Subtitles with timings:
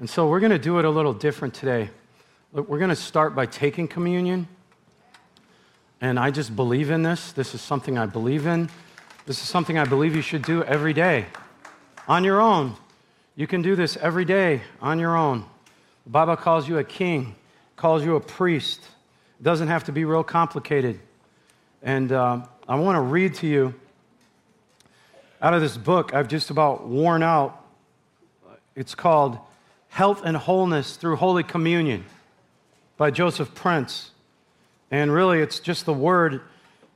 [0.00, 1.88] And so we're going to do it a little different today.
[2.52, 4.48] We're going to start by taking communion.
[6.00, 7.30] And I just believe in this.
[7.30, 8.68] This is something I believe in.
[9.26, 11.26] This is something I believe you should do every day
[12.08, 12.74] on your own.
[13.36, 15.44] You can do this every day on your own.
[16.04, 17.36] The Bible calls you a king,
[17.76, 18.80] calls you a priest.
[19.40, 20.98] It doesn't have to be real complicated.
[21.82, 23.74] And uh, I want to read to you
[25.40, 27.64] out of this book I've just about worn out.
[28.74, 29.38] It's called
[29.94, 32.04] Health and Wholeness Through Holy Communion
[32.96, 34.10] by Joseph Prince.
[34.90, 36.40] And really, it's just the word.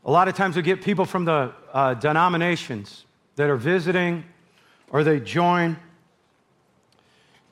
[0.05, 3.05] A lot of times we get people from the uh, denominations
[3.37, 4.25] that are visiting
[4.91, 5.77] or they join.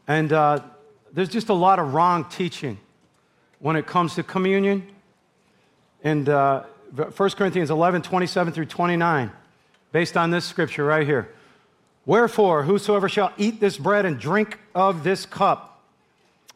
[0.08, 0.64] And uh,
[1.12, 2.76] there's just a lot of wrong teaching
[3.60, 4.90] when it comes to communion.
[6.02, 6.64] And uh,
[6.96, 9.30] 1 Corinthians 11, 27 through 29,
[9.92, 11.32] based on this scripture right here.
[12.06, 15.82] Wherefore, whosoever shall eat this bread and drink of this cup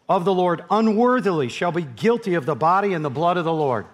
[0.09, 3.53] of the Lord unworthily shall be guilty of the body and the blood of the
[3.53, 3.87] Lord.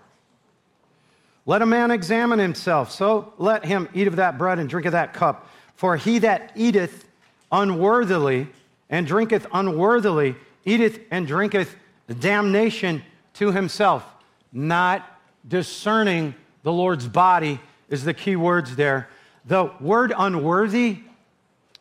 [1.46, 4.92] Let a man examine himself, so let him eat of that bread and drink of
[4.92, 5.48] that cup.
[5.76, 7.06] For he that eateth
[7.52, 8.48] unworthily
[8.90, 11.74] and drinketh unworthily eateth and drinketh
[12.18, 13.02] damnation
[13.34, 14.04] to himself,
[14.52, 19.08] not discerning the Lord's body is the key words there.
[19.44, 20.98] The word unworthy,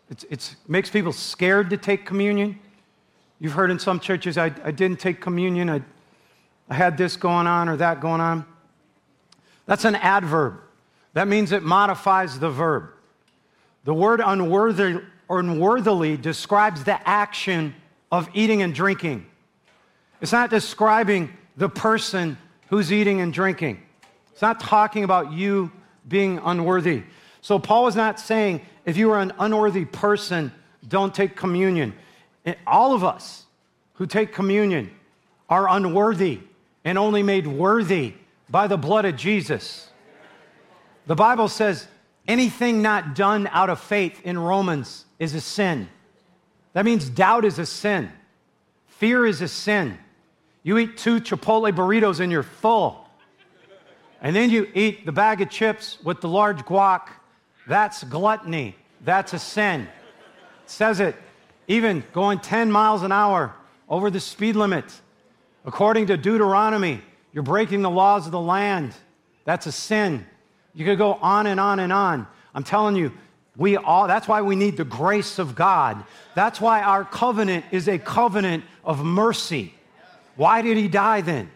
[0.10, 2.60] it makes people scared to take communion.
[3.40, 5.82] You've heard in some churches, I, I didn't take communion, I,
[6.70, 8.46] I had this going on or that going on.
[9.66, 10.60] That's an adverb.
[11.14, 12.90] That means it modifies the verb.
[13.84, 17.74] The word unworthy, or unworthily describes the action
[18.12, 19.26] of eating and drinking.
[20.22, 22.38] It's not describing the person
[22.70, 23.82] who's eating and drinking.
[24.32, 25.72] It's not talking about you
[26.08, 27.04] being unworthy.
[27.42, 30.52] So Paul is not saying if you are an unworthy person,
[30.88, 31.94] don't take communion.
[32.46, 33.46] Eh, all of us
[33.96, 34.92] who take communion
[35.50, 36.40] are unworthy
[36.84, 38.14] and only made worthy
[38.50, 39.90] by the blood of Jesus.
[41.08, 41.88] The Bible says
[42.28, 45.90] anything not done out of faith in Romans is a sin.
[46.74, 48.12] That means doubt is a sin,
[48.88, 49.98] fear is a sin.
[50.62, 53.08] You eat two Chipotle burritos and you're full.
[54.22, 57.10] And then you eat the bag of chips with the large guac.
[57.68, 58.76] That's gluttony.
[59.04, 59.82] That's a sin.
[59.82, 61.16] It says it.
[61.68, 63.54] Even going 10 miles an hour
[63.90, 64.86] over the speed limit.
[65.66, 67.02] According to Deuteronomy,
[67.34, 68.94] you're breaking the laws of the land.
[69.46, 70.26] That's a sin.
[70.74, 72.28] You could go on and on and on.
[72.54, 73.12] I'm telling you,
[73.58, 76.04] we all, that's why we need the grace of God.
[76.36, 79.74] That's why our covenant is a covenant of mercy.
[80.36, 81.50] Why did he die then?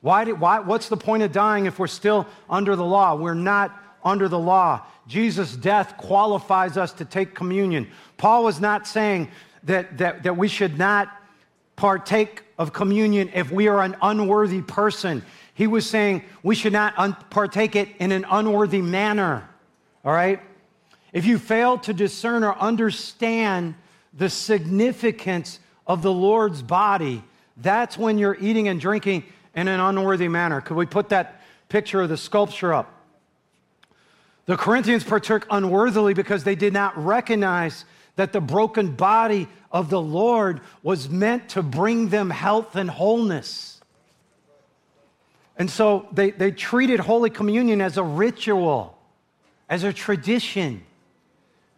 [0.00, 3.14] Why did, why, what's the point of dying if we're still under the law?
[3.14, 4.82] We're not under the law.
[5.06, 7.88] Jesus' death qualifies us to take communion.
[8.16, 9.28] Paul was not saying
[9.64, 11.08] that, that, that we should not
[11.76, 15.22] partake of communion if we are an unworthy person.
[15.54, 19.48] He was saying we should not un- partake it in an unworthy manner.
[20.04, 20.40] All right?
[21.12, 23.74] If you fail to discern or understand
[24.12, 27.22] the significance of the Lord's body,
[27.56, 30.60] that's when you're eating and drinking in an unworthy manner.
[30.60, 32.97] Could we put that picture of the sculpture up?
[34.48, 37.84] The Corinthians partook unworthily because they did not recognize
[38.16, 43.78] that the broken body of the Lord was meant to bring them health and wholeness.
[45.58, 48.96] And so they, they treated Holy Communion as a ritual,
[49.68, 50.82] as a tradition.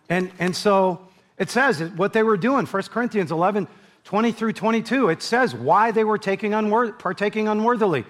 [0.09, 1.01] And, and so
[1.39, 3.67] it says what they were doing, 1 Corinthians 11,
[4.05, 8.05] 20 through 22, it says why they were taking unwor- partaking unworthily.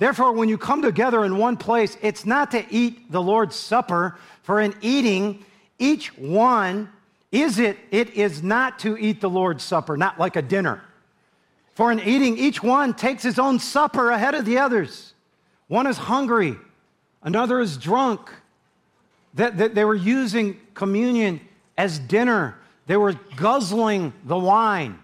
[0.00, 4.18] Therefore, when you come together in one place, it's not to eat the Lord's Supper,
[4.42, 5.44] for in eating,
[5.78, 6.88] each one
[7.30, 10.82] is it, it is not to eat the Lord's Supper, not like a dinner.
[11.74, 15.12] For in eating, each one takes his own supper ahead of the others.
[15.68, 16.56] One is hungry,
[17.22, 18.30] another is drunk.
[19.34, 21.42] That, that they were using communion
[21.76, 22.56] as dinner.
[22.86, 24.98] They were guzzling the wine,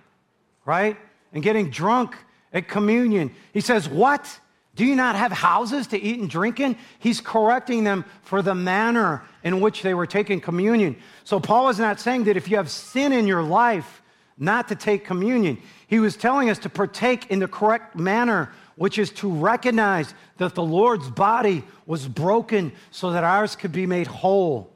[0.64, 0.96] right?
[1.34, 2.16] And getting drunk
[2.50, 3.30] at communion.
[3.52, 4.40] He says, What?
[4.76, 6.76] Do you not have houses to eat and drink in?
[6.98, 10.96] He's correcting them for the manner in which they were taking communion.
[11.24, 14.02] So Paul is not saying that if you have sin in your life,
[14.38, 15.58] not to take communion.
[15.86, 20.54] He was telling us to partake in the correct manner, which is to recognize that
[20.54, 24.70] the Lord's body was broken so that ours could be made whole.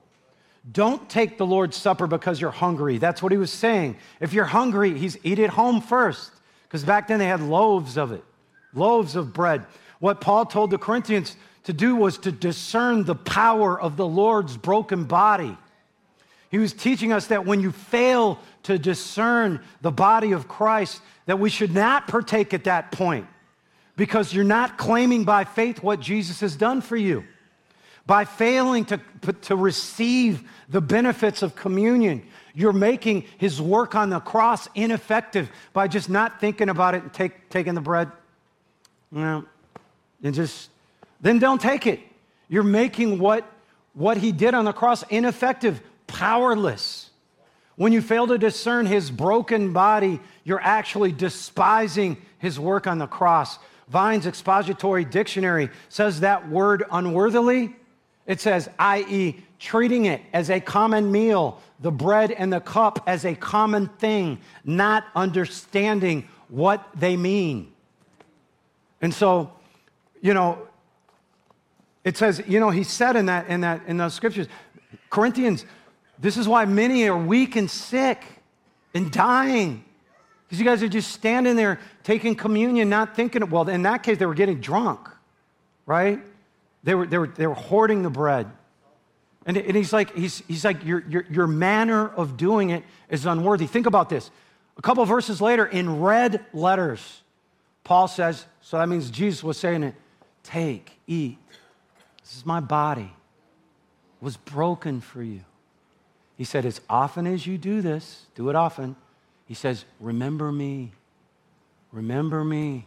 [0.73, 2.99] Don't take the Lord's Supper because you're hungry.
[2.99, 3.97] That's what he was saying.
[4.21, 6.33] If you're hungry, he's eat it home first.
[6.65, 8.25] Because back then they had loaves of it,
[8.73, 9.67] loaves of bread.
[10.01, 14.57] What Paul told the Corinthians to do was to discern the power of the Lord's
[14.57, 15.57] broken body.
[16.51, 21.39] He was teaching us that when you fail to discern the body of Christ, that
[21.39, 23.27] we should not partake at that point
[23.97, 27.23] because you're not claiming by faith what Jesus has done for you.
[28.07, 29.01] By failing to,
[29.43, 35.87] to receive the benefits of communion, you're making his work on the cross ineffective by
[35.87, 38.11] just not thinking about it and take, taking the bread.
[39.13, 39.45] You know,
[40.23, 40.71] and just,
[41.21, 42.01] then don't take it.
[42.49, 43.51] You're making what,
[43.95, 47.11] what he did on the cross ineffective, powerless.
[47.77, 53.07] When you fail to discern his broken body, you're actually despising his work on the
[53.07, 53.59] cross.
[53.89, 57.75] Vine's expository dictionary says that word unworthily
[58.31, 63.25] it says, i.e., treating it as a common meal, the bread and the cup as
[63.25, 67.73] a common thing, not understanding what they mean.
[69.01, 69.53] And so,
[70.21, 70.67] you know,
[72.05, 74.47] it says, you know, he said in that in that in those scriptures,
[75.11, 75.65] Corinthians,
[76.19, 78.25] this is why many are weak and sick
[78.95, 79.85] and dying.
[80.47, 83.51] Because you guys are just standing there taking communion, not thinking, it.
[83.51, 85.09] well, in that case, they were getting drunk,
[85.87, 86.21] right?
[86.83, 88.51] They were, they were, they were hoarding the bread.
[89.47, 93.27] And, and he's like, he's, he's like your, your, your manner of doing it is
[93.27, 93.67] unworthy.
[93.67, 94.31] Think about this.
[94.77, 97.23] A couple verses later, in red letters,
[97.85, 99.95] Paul says, so that means Jesus was saying it,
[100.51, 101.39] take, eat.
[102.23, 103.13] This is my body.
[104.21, 105.41] It was broken for you.
[106.37, 108.97] He said, as often as you do this, do it often.
[109.47, 110.93] He says, remember me.
[111.93, 112.87] Remember me.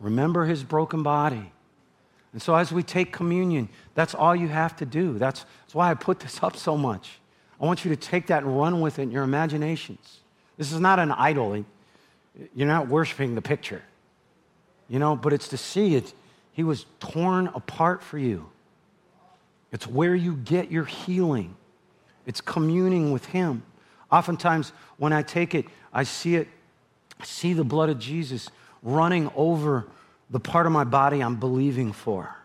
[0.00, 1.50] Remember his broken body.
[2.32, 5.18] And so as we take communion, that's all you have to do.
[5.18, 7.18] That's, that's why I put this up so much.
[7.60, 10.20] I want you to take that and run with it in your imaginations.
[10.56, 11.64] This is not an idol.
[12.54, 13.82] You're not worshiping the picture,
[14.88, 16.12] you know, but it's to see it.
[16.54, 18.48] He was torn apart for you.
[19.72, 21.56] It's where you get your healing,
[22.26, 23.62] it's communing with Him.
[24.10, 26.48] Oftentimes, when I take it, I see it,
[27.20, 28.48] I see the blood of Jesus
[28.82, 29.86] running over
[30.30, 32.36] the part of my body I'm believing for,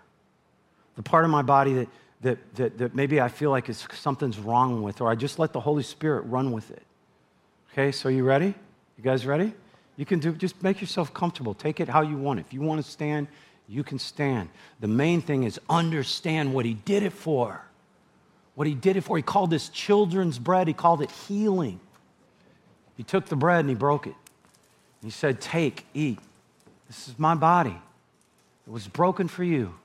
[0.95, 1.87] the part of my body that,
[2.21, 5.53] that, that, that maybe I feel like is, something's wrong with, or I just let
[5.53, 6.83] the Holy Spirit run with it.
[7.71, 8.55] Okay, so you ready?
[8.97, 9.53] You guys ready?
[9.97, 11.53] You can do, just make yourself comfortable.
[11.53, 12.39] Take it how you want.
[12.39, 13.27] If you want to stand,
[13.69, 14.49] you can stand.
[14.79, 17.61] The main thing is understand what he did it for.
[18.55, 19.15] What he did it for.
[19.15, 21.79] He called this children's bread, he called it healing.
[22.97, 24.15] He took the bread and he broke it.
[25.01, 26.19] He said, Take, eat.
[26.87, 27.77] This is my body.
[28.67, 29.75] It was broken for you.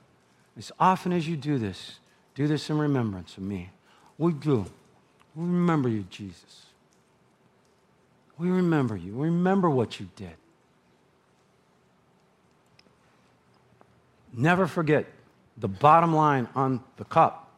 [0.57, 1.99] As often as you do this,
[2.33, 3.69] do this in remembrance of me.
[4.17, 4.65] We do.
[5.35, 6.65] We remember you, Jesus.
[8.37, 9.13] We remember you.
[9.13, 10.35] We remember what you did.
[14.35, 15.05] Never forget
[15.57, 17.51] the bottom line on the cup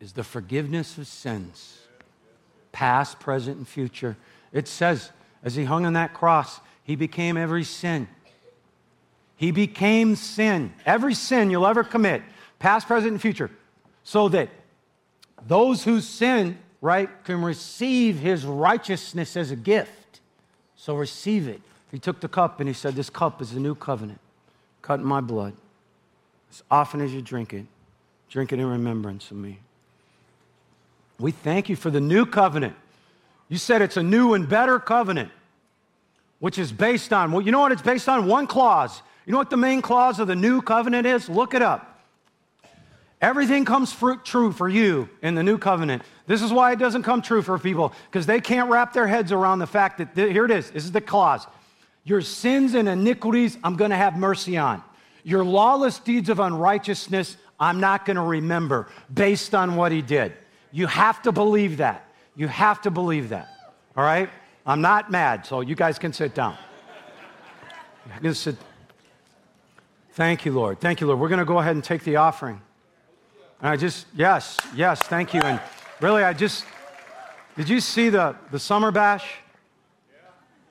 [0.00, 1.78] is the forgiveness of sins,
[2.72, 4.16] past, present, and future.
[4.52, 5.10] It says,
[5.42, 8.08] as he hung on that cross, he became every sin.
[9.36, 12.22] He became sin, every sin you'll ever commit,
[12.58, 13.50] past, present, and future,
[14.02, 14.48] so that
[15.46, 20.20] those who sin, right, can receive his righteousness as a gift.
[20.76, 21.60] So receive it.
[21.90, 24.20] He took the cup and he said, This cup is the new covenant,
[24.90, 25.52] cut my blood.
[26.50, 27.64] As often as you drink it,
[28.28, 29.60] drink it in remembrance of me.
[31.20, 32.74] We thank you for the new covenant.
[33.48, 35.30] You said it's a new and better covenant,
[36.40, 38.26] which is based on, well, you know what it's based on?
[38.26, 41.28] One clause you know what the main clause of the new covenant is?
[41.28, 42.00] Look it up.
[43.20, 46.02] Everything comes fruit, true for you in the new covenant.
[46.26, 49.30] This is why it doesn't come true for people, because they can't wrap their heads
[49.30, 51.46] around the fact that, here it is, this is the clause.
[52.10, 54.82] Your sins and iniquities, I'm going to have mercy on.
[55.22, 60.32] Your lawless deeds of unrighteousness, I'm not going to remember based on what he did.
[60.72, 62.04] You have to believe that.
[62.34, 63.48] You have to believe that.
[63.96, 64.28] All right?
[64.66, 66.58] I'm not mad, so you guys can sit down.
[68.08, 68.56] Going to sit.
[70.14, 70.80] Thank you, Lord.
[70.80, 71.20] Thank you, Lord.
[71.20, 72.60] We're going to go ahead and take the offering.
[73.60, 75.42] And I just, yes, yes, thank you.
[75.42, 75.60] And
[76.00, 76.64] really, I just,
[77.56, 79.30] did you see the, the summer bash?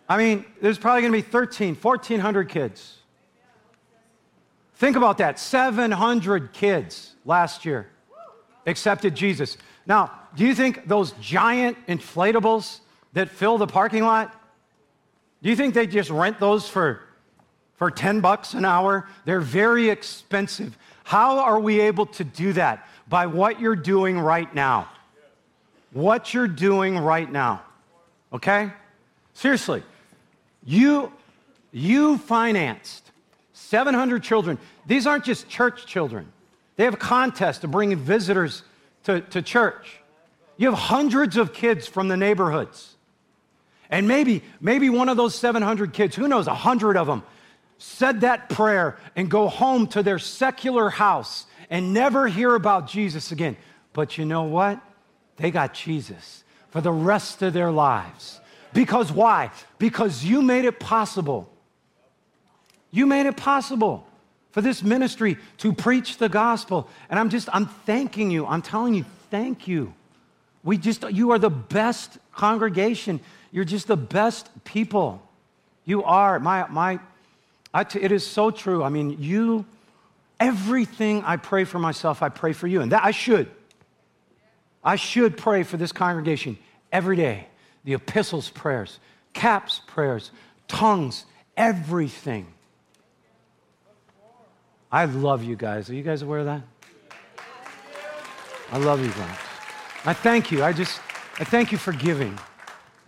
[0.10, 2.98] I mean, there's probably going to be 13, 1,400 kids.
[4.75, 7.88] Think about that 700 kids last year
[8.66, 9.58] accepted Jesus.
[9.86, 12.80] Now, do you think those giant inflatables
[13.13, 14.34] that fill the parking lot,
[15.42, 17.01] do you think they just rent those for
[17.80, 19.08] for 10 bucks an hour.
[19.24, 20.78] They're very expensive.
[21.06, 22.86] How are we able to do that?
[23.08, 24.89] By what you're doing right now.
[25.94, 27.63] What you're doing right now.
[28.34, 28.74] Okay?
[29.34, 29.82] Seriously.
[30.63, 31.12] You
[31.72, 33.12] you financed
[33.54, 34.58] 700 children.
[34.88, 36.32] These aren't just church children.
[36.75, 38.63] They have a contest to bring visitors
[39.04, 40.00] to, to church.
[40.58, 42.96] You have hundreds of kids from the neighborhoods.
[43.89, 47.24] And maybe, maybe one of those 700 kids, who knows, 100 of them,
[47.78, 53.32] said that prayer and go home to their secular house and never hear about Jesus
[53.32, 53.58] again.
[53.94, 54.80] But you know what?
[55.38, 58.39] They got Jesus for the rest of their lives.
[58.74, 59.52] Because why?
[59.78, 61.52] Because you made it possible.
[62.92, 64.06] You made it possible
[64.52, 66.90] for this ministry to preach the gospel.
[67.10, 68.46] And I'm just, I'm thanking you.
[68.46, 69.94] I'm telling you, thank you.
[70.64, 73.20] We just, you are the best congregation.
[73.52, 75.22] You're just the best people.
[75.86, 76.40] You are.
[76.40, 77.00] My, my,
[77.74, 78.84] it is so true.
[78.84, 79.66] I mean, you,
[80.40, 82.82] everything I pray for myself, I pray for you.
[82.82, 83.50] And that I should.
[84.84, 86.58] I should pray for this congregation
[86.92, 87.49] every day.
[87.84, 89.00] The epistles prayers,
[89.34, 90.32] caps prayers,
[90.68, 92.48] tongues, everything.
[94.92, 95.90] I love you guys.
[95.90, 96.62] Are you guys aware of that?
[98.72, 99.38] I love you guys.
[100.06, 100.64] I thank you.
[100.64, 101.00] I just,
[101.40, 102.38] I thank you for giving.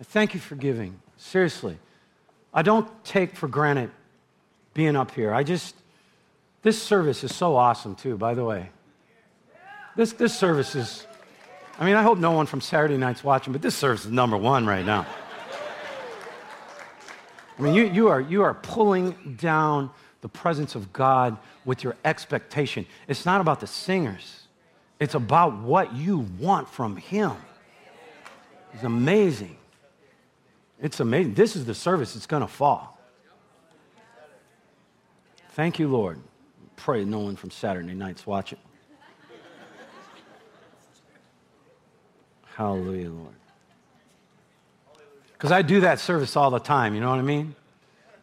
[0.00, 1.00] I thank you for giving.
[1.16, 1.78] Seriously.
[2.52, 3.90] I don't take for granted
[4.74, 5.32] being up here.
[5.32, 5.74] I just,
[6.62, 8.70] this service is so awesome, too, by the way.
[9.96, 11.06] This, this service is,
[11.78, 14.36] I mean, I hope no one from Saturday night's watching, but this service is number
[14.36, 15.06] one right now.
[17.58, 21.96] I mean, you, you, are, you are pulling down the presence of God with your
[22.04, 22.86] expectation.
[23.08, 24.42] It's not about the singers,
[25.00, 27.32] it's about what you want from Him.
[28.74, 29.56] It's amazing.
[30.80, 31.34] It's amazing.
[31.34, 32.98] This is the service that's going to fall.
[35.50, 36.18] Thank you, Lord.
[36.76, 38.54] Pray no one from Saturday nights watch
[42.56, 43.34] Hallelujah, Lord.
[45.32, 47.54] Because I do that service all the time, you know what I mean?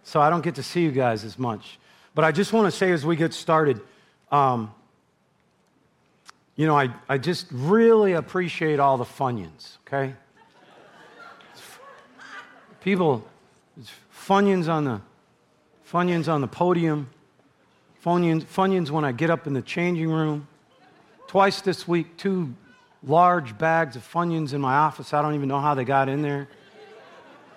[0.04, 1.80] So I don't get to see you guys as much.
[2.16, 3.82] But I just want to say as we get started,
[4.32, 4.74] um,
[6.56, 10.14] you know, I, I just really appreciate all the Funyuns, okay?
[12.82, 13.26] People,
[14.14, 15.02] Funyuns on the,
[15.90, 17.10] Funyuns on the podium,
[18.04, 20.48] Funyuns, Funyuns when I get up in the changing room.
[21.28, 22.54] Twice this week, two
[23.04, 25.14] large bags of Funyuns in my office.
[25.14, 26.48] I don't even know how they got in there.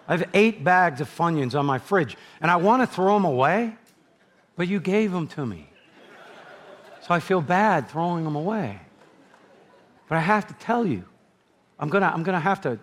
[0.09, 3.25] I have eight bags of Funyuns on my fridge, and I want to throw them
[3.25, 3.75] away,
[4.57, 5.69] but you gave them to me.
[7.03, 8.81] So I feel bad throwing them away.
[10.09, 11.05] But I have to tell you,
[11.79, 12.79] I'm going to I'm going to have to,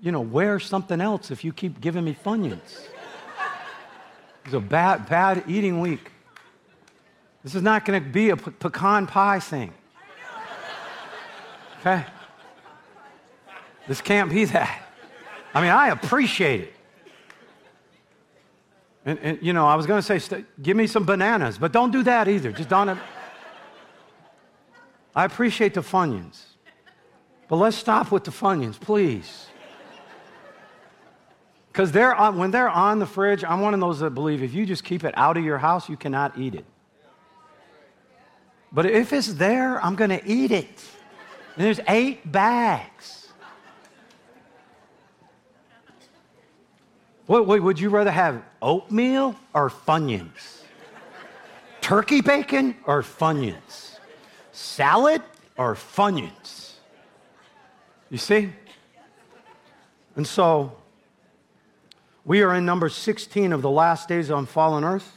[0.00, 2.86] you know, wear something else if you keep giving me Funyuns.
[4.44, 6.10] It's a bad, bad eating week.
[7.42, 9.72] This is not going to be a pecan pie thing.
[11.84, 12.02] Okay?
[13.86, 14.80] This can't be that.
[15.52, 16.74] I mean, I appreciate it.
[19.04, 21.72] And, and you know, I was going to say, st- give me some bananas, but
[21.72, 22.52] don't do that either.
[22.52, 22.98] Just don't.
[25.14, 26.42] I appreciate the Funyuns.
[27.48, 29.48] But let's stop with the Funyuns, please.
[31.70, 34.54] Because they're on, when they're on the fridge, I'm one of those that believe if
[34.54, 36.64] you just keep it out of your house, you cannot eat it.
[38.72, 40.82] But if it's there, I'm going to eat it.
[41.56, 43.28] There's eight bags.
[47.26, 50.62] Would you rather have oatmeal or Funyuns?
[51.80, 53.98] Turkey bacon or Funyuns?
[54.52, 55.22] Salad
[55.56, 56.72] or Funyuns?
[58.10, 58.52] You see?
[60.16, 60.76] And so,
[62.24, 65.10] we are in number 16 of the last days on fallen earth.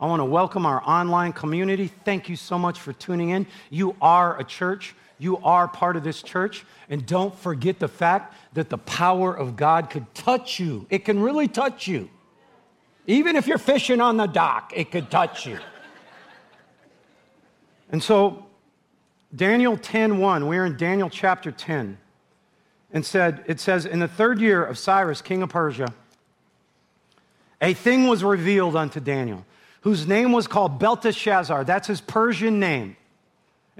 [0.00, 1.88] I want to welcome our online community.
[1.88, 3.46] Thank you so much for tuning in.
[3.68, 4.94] You are a church.
[5.20, 6.64] You are part of this church.
[6.88, 10.86] And don't forget the fact that the power of God could touch you.
[10.90, 12.10] It can really touch you.
[13.06, 15.58] Even if you're fishing on the dock, it could touch you.
[17.92, 18.46] And so,
[19.34, 21.98] Daniel 10:1, we're in Daniel chapter 10,
[22.92, 25.92] and said, it says, in the third year of Cyrus, king of Persia,
[27.60, 29.44] a thing was revealed unto Daniel
[29.82, 31.64] whose name was called Belteshazzar.
[31.64, 32.96] That's his Persian name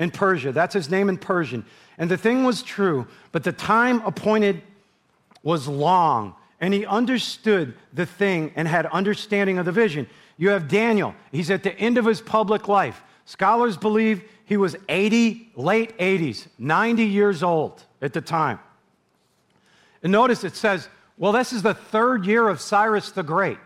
[0.00, 0.50] in Persia.
[0.50, 1.64] That's his name in Persian.
[1.98, 4.62] And the thing was true, but the time appointed
[5.42, 10.08] was long, and he understood the thing and had understanding of the vision.
[10.38, 11.14] You have Daniel.
[11.30, 13.02] He's at the end of his public life.
[13.26, 18.58] Scholars believe he was 80, late 80s, 90 years old at the time.
[20.02, 20.88] And notice it says,
[21.18, 23.58] well, this is the third year of Cyrus the Great.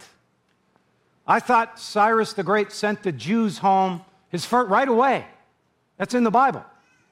[1.29, 5.27] I thought Cyrus the Great sent the Jews home his first, right away.
[5.97, 6.65] That's in the Bible.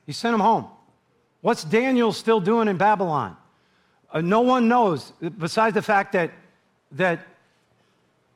[0.07, 0.67] He sent them home.
[1.41, 3.37] What's Daniel still doing in Babylon?
[4.13, 6.31] Uh, no one knows, besides the fact that,
[6.93, 7.27] that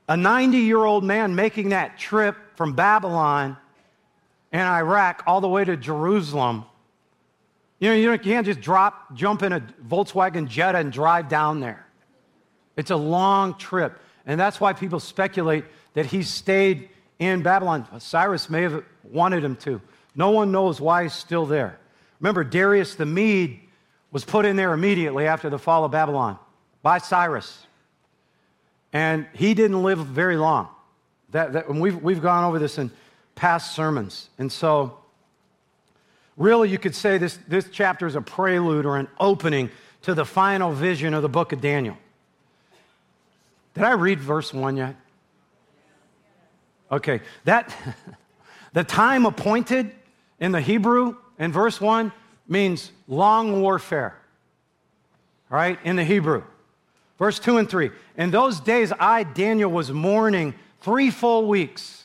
[0.08, 3.56] a 90 year old man making that trip from Babylon
[4.52, 6.64] and Iraq all the way to Jerusalem
[7.78, 11.86] You know, you can't just drop, jump in a Volkswagen Jetta and drive down there.
[12.76, 13.98] It's a long trip.
[14.24, 16.88] And that's why people speculate that he stayed
[17.18, 17.86] in Babylon.
[18.00, 19.80] Cyrus may have wanted him to.
[20.16, 21.78] No one knows why he's still there.
[22.20, 23.60] Remember, Darius the Mede
[24.10, 26.38] was put in there immediately after the fall of Babylon
[26.82, 27.66] by Cyrus.
[28.92, 30.68] And he didn't live very long.
[31.30, 32.90] That, that, we've, we've gone over this in
[33.34, 34.30] past sermons.
[34.38, 34.98] And so,
[36.36, 39.70] really, you could say this, this chapter is a prelude or an opening
[40.02, 41.98] to the final vision of the book of Daniel.
[43.74, 44.96] Did I read verse 1 yet?
[46.90, 47.76] Okay, that
[48.72, 49.92] the time appointed
[50.40, 52.12] in the Hebrew in verse 1
[52.48, 54.18] means long warfare.
[55.48, 55.78] Right?
[55.84, 56.42] In the Hebrew.
[57.18, 57.90] Verse 2 and 3.
[58.16, 62.04] In those days, I, Daniel, was mourning three full weeks.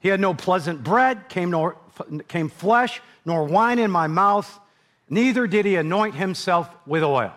[0.00, 1.76] He had no pleasant bread, came, nor,
[2.28, 4.58] came flesh, nor wine in my mouth,
[5.08, 7.32] neither did he anoint himself with oil.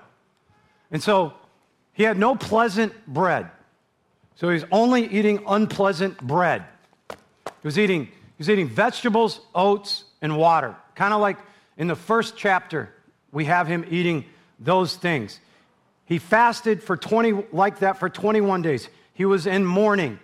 [0.91, 1.33] And so
[1.93, 3.49] he had no pleasant bread.
[4.35, 6.65] So he's only eating unpleasant bread.
[7.09, 8.09] He was eating,
[8.41, 10.75] he was eating vegetables, oats, and water.
[10.95, 11.37] Kind of like
[11.77, 12.89] in the first chapter,
[13.31, 14.25] we have him eating
[14.59, 15.39] those things.
[16.05, 18.89] He fasted for 20, like that for 21 days.
[19.13, 20.17] He was in mourning.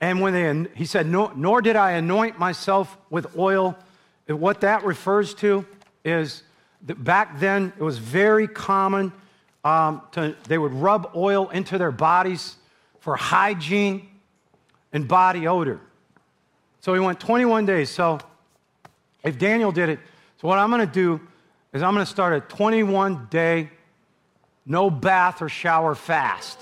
[0.00, 3.76] And when they, he said, Nor did I anoint myself with oil.
[4.28, 5.66] What that refers to
[6.04, 6.44] is
[6.86, 9.12] that back then it was very common
[9.64, 12.54] um, to, they would rub oil into their bodies
[13.00, 14.08] for hygiene
[14.92, 15.80] and body odor.
[16.82, 17.90] So he went 21 days.
[17.90, 18.18] So
[19.22, 20.00] if Daniel did it,
[20.40, 21.20] so what I'm going to do
[21.72, 23.70] is I'm going to start a 21 day
[24.66, 26.58] no bath or shower fast.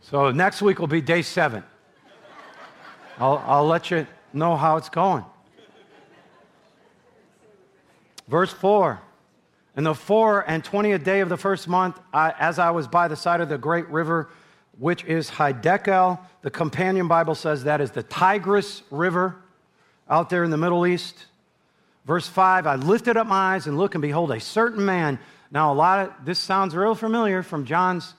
[0.00, 1.64] So next week will be day seven.
[3.18, 5.24] I'll, I'll let you know how it's going.
[8.28, 9.00] Verse 4
[9.76, 13.08] In the four and twentieth day of the first month, I, as I was by
[13.08, 14.28] the side of the great river,
[14.78, 19.36] which is Hiddekel, the companion Bible says that is the Tigris River
[20.08, 21.26] out there in the Middle East.
[22.04, 25.18] Verse 5 I lifted up my eyes and looked, and behold, a certain man.
[25.50, 28.14] Now, a lot of this sounds real familiar from John's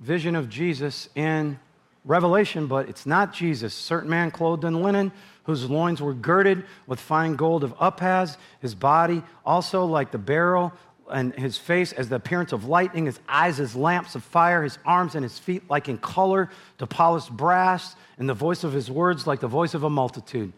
[0.00, 1.58] vision of Jesus in
[2.04, 3.72] Revelation, but it's not Jesus.
[3.72, 5.12] Certain man clothed in linen,
[5.44, 10.72] whose loins were girded with fine gold of Uphaz, his body also like the beryl,
[11.10, 14.78] and his face as the appearance of lightning, his eyes as lamps of fire, his
[14.84, 18.90] arms and his feet like in color to polished brass, and the voice of his
[18.90, 20.52] words like the voice of a multitude.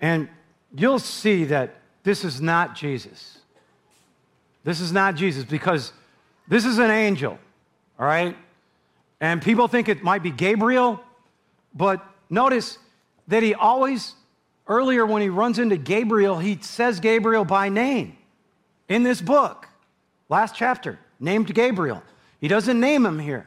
[0.00, 0.28] And
[0.74, 3.38] you'll see that this is not Jesus.
[4.64, 5.92] This is not Jesus because
[6.48, 7.38] this is an angel,
[7.98, 8.36] all right?
[9.20, 11.00] And people think it might be Gabriel,
[11.74, 12.78] but notice
[13.28, 14.14] that he always,
[14.66, 18.16] earlier when he runs into Gabriel, he says Gabriel by name
[18.88, 19.68] in this book.
[20.30, 22.02] Last chapter, named Gabriel.
[22.40, 23.46] He doesn't name him here.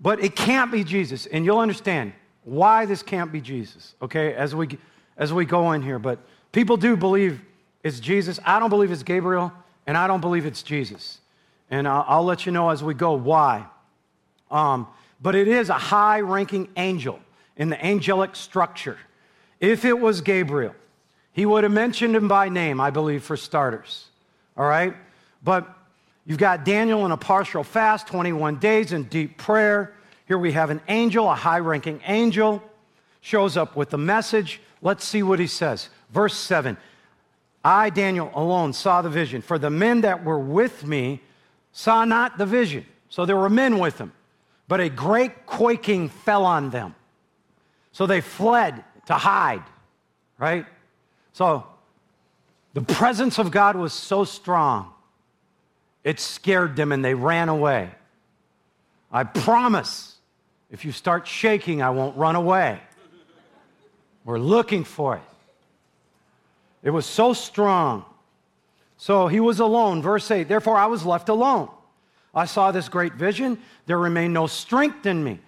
[0.00, 1.26] But it can't be Jesus.
[1.26, 2.12] And you'll understand
[2.44, 4.68] why this can't be Jesus, okay, as we,
[5.16, 6.00] as we go in here.
[6.00, 6.18] But
[6.50, 7.40] people do believe
[7.84, 8.40] it's Jesus.
[8.44, 9.52] I don't believe it's Gabriel,
[9.86, 11.20] and I don't believe it's Jesus.
[11.70, 13.64] And I'll, I'll let you know as we go why.
[14.50, 14.88] Um,
[15.20, 17.20] but it is a high ranking angel
[17.56, 18.98] in the angelic structure.
[19.60, 20.74] If it was Gabriel,
[21.32, 24.08] he would have mentioned him by name, I believe, for starters.
[24.56, 24.94] All right?
[25.42, 25.68] But
[26.24, 29.94] you've got Daniel in a partial fast, 21 days in deep prayer.
[30.26, 32.62] Here we have an angel, a high ranking angel,
[33.20, 34.60] shows up with the message.
[34.80, 35.88] Let's see what he says.
[36.10, 36.76] Verse 7
[37.64, 41.20] I, Daniel, alone saw the vision, for the men that were with me
[41.72, 42.84] saw not the vision.
[43.08, 44.12] So there were men with him
[44.72, 46.94] but a great quaking fell on them.
[47.92, 49.62] So they fled to hide,
[50.38, 50.64] right?
[51.34, 51.66] So
[52.72, 54.91] the presence of God was so strong,
[56.04, 57.90] it scared them and they ran away.
[59.10, 60.16] I promise,
[60.70, 62.80] if you start shaking, I won't run away.
[64.24, 65.22] We're looking for it.
[66.82, 68.04] It was so strong.
[68.96, 70.02] So he was alone.
[70.02, 71.68] Verse 8, therefore I was left alone.
[72.34, 73.58] I saw this great vision.
[73.86, 75.40] There remained no strength in me.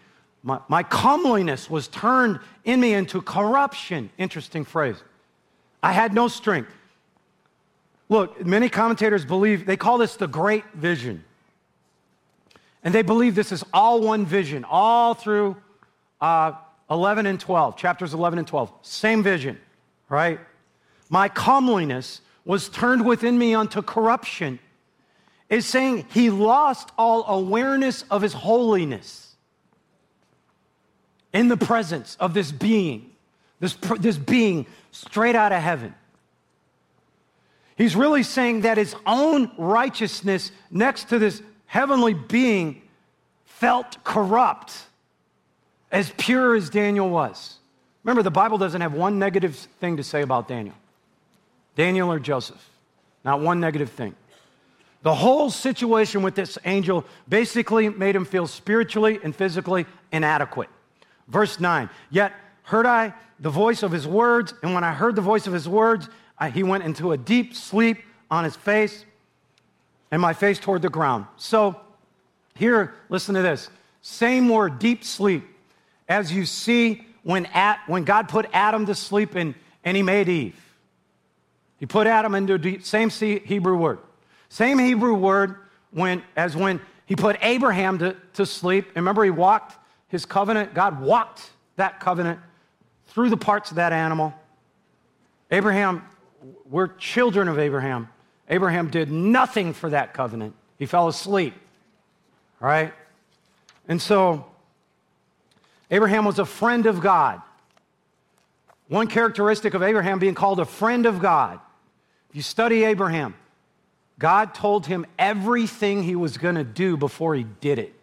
[0.42, 4.10] My, my comeliness was turned in me into corruption.
[4.18, 5.02] Interesting phrase.
[5.82, 6.70] I had no strength.
[8.14, 11.24] Look, many commentators believe, they call this the great vision.
[12.84, 15.56] And they believe this is all one vision, all through
[16.20, 16.52] uh,
[16.88, 18.72] 11 and 12, chapters 11 and 12.
[18.82, 19.58] Same vision,
[20.08, 20.38] right?
[21.10, 24.60] My comeliness was turned within me unto corruption
[25.48, 29.34] is saying he lost all awareness of his holiness
[31.32, 33.10] in the presence of this being,
[33.58, 35.96] this, this being straight out of heaven.
[37.76, 42.82] He's really saying that his own righteousness next to this heavenly being
[43.44, 44.74] felt corrupt,
[45.90, 47.58] as pure as Daniel was.
[48.04, 50.74] Remember, the Bible doesn't have one negative thing to say about Daniel.
[51.76, 52.62] Daniel or Joseph.
[53.24, 54.14] Not one negative thing.
[55.02, 60.68] The whole situation with this angel basically made him feel spiritually and physically inadequate.
[61.28, 62.32] Verse 9, yet
[62.62, 65.68] heard I the voice of his words, and when I heard the voice of his
[65.68, 67.98] words, I, he went into a deep sleep
[68.30, 69.04] on his face,
[70.10, 71.26] and my face toward the ground.
[71.36, 71.80] So,
[72.56, 73.68] here, listen to this.
[74.02, 75.44] Same word, deep sleep,
[76.08, 80.28] as you see when, at, when God put Adam to sleep and, and he made
[80.28, 80.60] Eve.
[81.78, 83.98] He put Adam into deep, same Hebrew word.
[84.48, 85.56] Same Hebrew word
[85.90, 88.92] when, as when he put Abraham to, to sleep.
[88.94, 89.76] Remember, he walked
[90.08, 90.74] his covenant.
[90.74, 92.38] God walked that covenant
[93.08, 94.32] through the parts of that animal.
[95.50, 96.02] Abraham,
[96.68, 98.08] we're children of Abraham.
[98.48, 101.54] Abraham did nothing for that covenant, he fell asleep.
[102.60, 102.92] Right?
[103.88, 104.46] And so,
[105.90, 107.42] Abraham was a friend of God.
[108.88, 111.58] One characteristic of Abraham being called a friend of God.
[112.30, 113.34] If you study Abraham,
[114.18, 117.94] God told him everything he was going to do before he did it.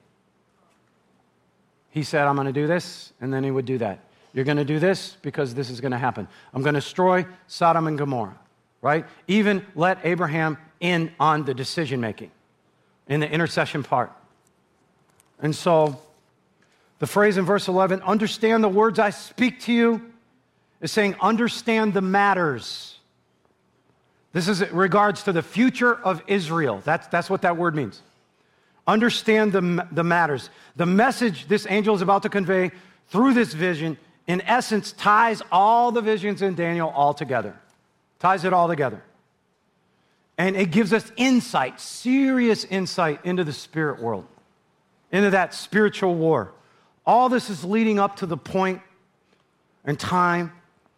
[1.90, 4.00] He said, I'm going to do this, and then he would do that.
[4.34, 6.28] You're going to do this because this is going to happen.
[6.54, 8.38] I'm going to destroy Sodom and Gomorrah,
[8.82, 9.06] right?
[9.28, 12.32] Even let Abraham in on the decision making
[13.08, 14.12] in the intercession part.
[15.39, 16.00] And so,
[17.00, 20.13] the phrase in verse 11, understand the words I speak to you,
[20.82, 22.98] is saying, understand the matters.
[24.34, 26.82] This is regards to the future of Israel.
[26.86, 28.02] That's, that's what that word means.
[28.88, 30.50] Understand the, the matters.
[30.76, 32.72] The message this angel is about to convey
[33.10, 37.60] through this vision, in essence, ties all the visions in Daniel all together.
[38.20, 39.04] Ties it all together.
[40.38, 44.26] And it gives us insight, serious insight into the spirit world,
[45.12, 46.54] into that spiritual war.
[47.06, 48.82] All this is leading up to the point
[49.84, 50.52] and time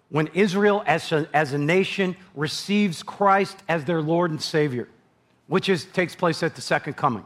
[0.09, 4.87] when Israel, as a, as a nation, receives Christ as their Lord and Savior,
[5.47, 7.25] which is, takes place at the second coming.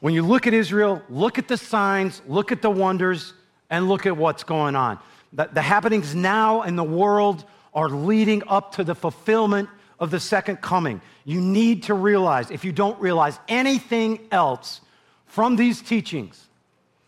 [0.00, 3.34] When you look at Israel, look at the signs, look at the wonders,
[3.70, 4.98] and look at what's going on.
[5.32, 9.68] The, the happenings now in the world are leading up to the fulfillment
[10.00, 11.00] of the second coming.
[11.24, 14.80] You need to realize, if you don't realize anything else
[15.26, 16.46] from these teachings,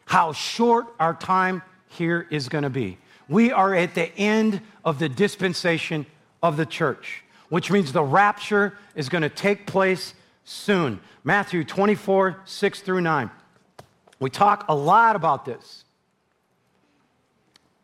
[0.05, 2.99] how short our time here is going to be.
[3.29, 6.05] We are at the end of the dispensation
[6.43, 11.01] of the church, which means the rapture is going to take place soon.
[11.23, 13.31] Matthew 24, 6 through 9.
[14.19, 15.80] We talk a lot about this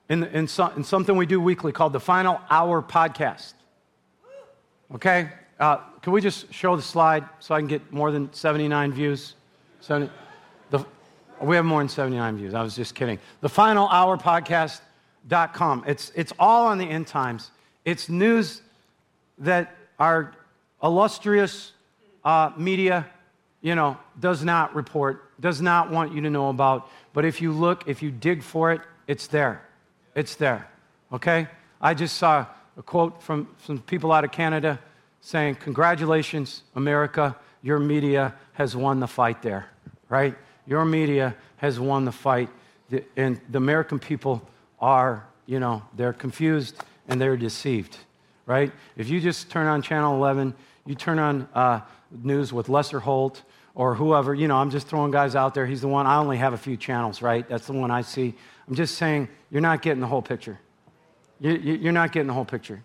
[0.08, 3.54] in, in, so, in something we do weekly called the Final Hour Podcast.
[4.94, 5.30] Okay?
[5.58, 9.34] Uh, can we just show the slide so I can get more than 79 views?
[9.80, 10.10] 70,
[10.70, 10.84] the,
[11.40, 12.54] we have more than 79 views.
[12.54, 13.18] I was just kidding.
[13.40, 14.80] The Final Hour Podcast
[15.52, 15.84] com.
[15.86, 17.50] It's, it's all on the end times.
[17.84, 18.62] It's news
[19.38, 20.32] that our
[20.82, 21.72] illustrious
[22.24, 23.06] uh, media,
[23.60, 26.88] you know, does not report, does not want you to know about.
[27.12, 29.62] But if you look, if you dig for it, it's there.
[30.16, 30.66] It's there.
[31.12, 31.46] Okay?
[31.80, 34.80] I just saw a quote from some people out of Canada
[35.20, 39.66] saying, Congratulations, America, your media has won the fight there,
[40.08, 40.34] right?
[40.66, 42.48] Your media has won the fight.
[43.16, 44.42] And the American people
[44.80, 47.98] are, you know, they're confused and they're deceived,
[48.46, 48.72] right?
[48.96, 50.54] If you just turn on channel 11,
[50.86, 53.42] you turn on uh, news with Lester Holt
[53.74, 55.66] or whoever, you know, I'm just throwing guys out there.
[55.66, 57.46] He's the one, I only have a few channels, right?
[57.46, 58.34] That's the one I see.
[58.68, 60.58] I'm just saying, you're not getting the whole picture.
[61.40, 62.82] You, are not getting the whole picture,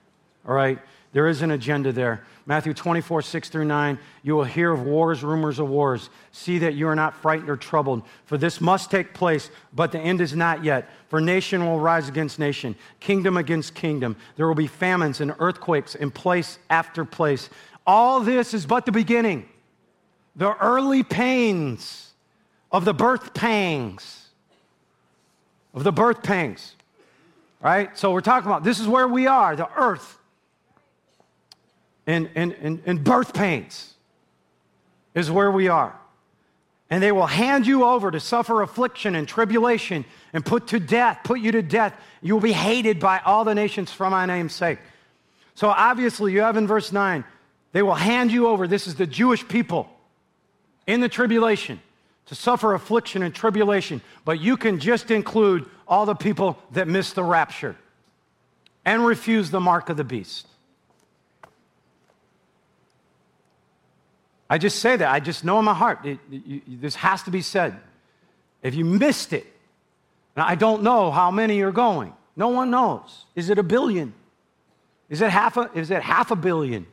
[0.48, 0.80] all right?
[1.14, 2.24] There is an agenda there.
[2.46, 4.00] Matthew 24, 6 through 9.
[4.24, 6.10] You will hear of wars, rumors of wars.
[6.32, 10.00] See that you are not frightened or troubled, for this must take place, but the
[10.00, 10.90] end is not yet.
[11.10, 14.16] For nation will rise against nation, kingdom against kingdom.
[14.38, 17.50] There will be famines and earthquakes in place after place.
[17.86, 19.50] All this is but the beginning,
[20.36, 22.14] the early pains
[22.72, 24.21] of the birth pangs.
[25.74, 26.76] Of the birth pangs.
[27.62, 27.96] Right?
[27.98, 30.18] So we're talking about this is where we are, the earth
[32.08, 33.94] and, and, and, and birth pains
[35.14, 35.96] is where we are.
[36.90, 40.04] And they will hand you over to suffer affliction and tribulation
[40.34, 41.94] and put to death, put you to death.
[42.22, 44.80] You will be hated by all the nations for my name's sake.
[45.56, 47.24] So obviously, you have in verse 9,
[47.72, 48.68] they will hand you over.
[48.68, 49.90] This is the Jewish people
[50.88, 51.80] in the tribulation
[52.32, 54.00] to suffer affliction and tribulation.
[54.24, 57.76] But you can just include all the people that miss the rapture.
[58.86, 60.48] and refuse the mark of the beast.
[64.50, 65.12] I just say that.
[65.12, 66.06] I just know in my heart.
[66.06, 67.78] It, it, this has to be said.
[68.64, 69.46] If you missed it,
[70.36, 72.14] now I don't know how many are going.
[72.36, 73.26] No one knows.
[73.36, 74.14] Is it a billion?
[75.10, 76.88] Is it half a, is it half a billion?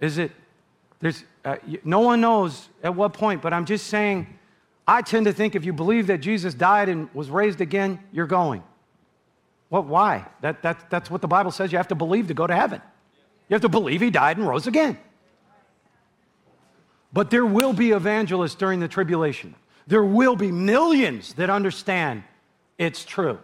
[0.00, 0.32] Is it,
[1.00, 4.26] there's, uh, no one knows at what point, but I'm just saying,
[4.86, 8.26] I tend to think if you believe that Jesus died and was raised again, you're
[8.26, 8.62] going.
[9.68, 10.26] What, why?
[10.42, 12.80] That, that, that's what the Bible says you have to believe to go to heaven.
[13.48, 14.98] You have to believe he died and rose again.
[17.12, 19.54] But there will be evangelists during the tribulation.
[19.86, 22.24] There will be millions that understand
[22.78, 23.38] it's true.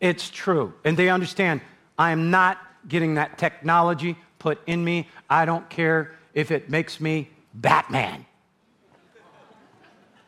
[0.00, 0.74] It's true.
[0.84, 1.60] And they understand
[1.98, 5.08] I am not getting that technology put in me.
[5.30, 8.26] I don't care if it makes me Batman.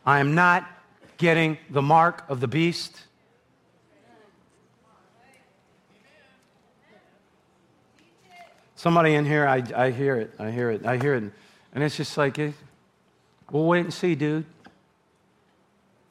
[0.07, 0.67] I am not
[1.17, 2.99] getting the mark of the beast.
[8.75, 11.31] Somebody in here, I, I hear it, I hear it, I hear it.
[11.75, 12.53] And it's just like, eh,
[13.51, 14.45] we'll wait and see, dude.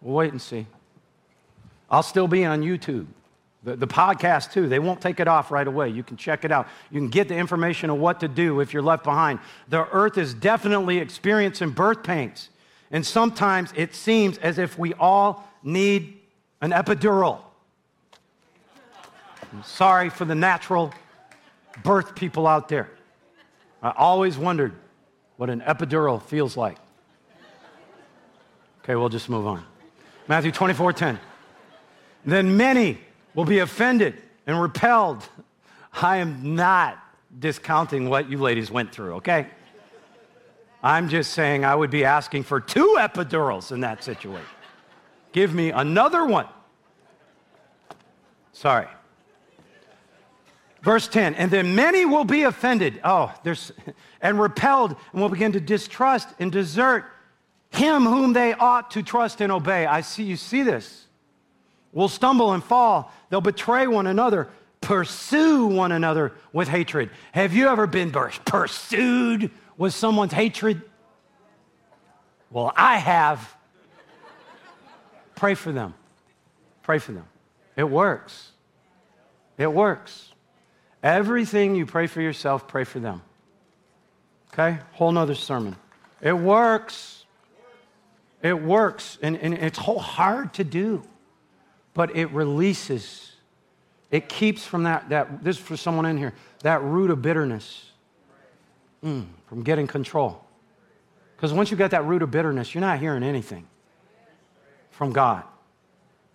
[0.01, 0.67] We'll wait and see.
[1.91, 3.07] I'll still be on YouTube.
[3.67, 5.89] The, the, podcast, too, they won't take it off right away.
[5.89, 6.69] You can check it out.
[6.89, 9.41] You can get the information of what to do if you're left behind.
[9.69, 12.49] The earth is definitely experiencing birth pains.
[12.93, 16.17] And sometimes it seems as if we all need
[16.61, 17.41] an epidural.
[19.53, 20.95] I'm sorry for the natural
[21.83, 22.89] birth people out there.
[23.83, 24.75] I always wondered
[25.39, 26.79] what an epidural feels like.
[28.85, 29.65] Okay, we'll just move on.
[30.29, 31.19] Matthew 24 10.
[32.25, 33.01] Then many
[33.37, 35.23] will be offended and repelled.
[35.93, 36.99] I am not
[37.39, 39.47] discounting what you ladies went through, okay?
[40.83, 44.47] I'm just saying I would be asking for two epidurals in that situation.
[45.33, 46.47] Give me another one.
[48.53, 48.89] Sorry.
[50.83, 53.01] Verse 10, and then many will be offended.
[53.05, 53.73] Oh, there's,
[54.23, 57.05] and repelled, and will begin to distrust and desert
[57.71, 59.85] him whom they ought to trust and obey.
[59.85, 61.06] I see you see this.
[61.97, 63.11] Will stumble and fall.
[63.31, 64.49] They'll betray one another,
[64.83, 67.09] pursue one another with hatred.
[67.33, 70.83] Have you ever been pursued with someone's hatred?
[72.51, 73.57] Well, I have.
[75.37, 75.95] Pray for them.
[76.83, 77.25] Pray for them.
[77.77, 78.51] It works.
[79.57, 80.35] It works.
[81.03, 83.23] Everything you pray for yourself, pray for them.
[84.53, 84.81] Okay?
[84.93, 85.77] Whole nother sermon.
[86.21, 87.25] It works.
[88.43, 89.17] It works.
[89.23, 91.03] And, and it's whole hard to do,
[91.97, 93.33] but it releases.
[94.11, 97.91] It keeps from that, that this is for someone in here, that root of bitterness
[99.03, 100.45] mm, from getting control.
[101.35, 103.67] Because once you got that root of bitterness, you're not hearing anything
[104.91, 105.43] from God.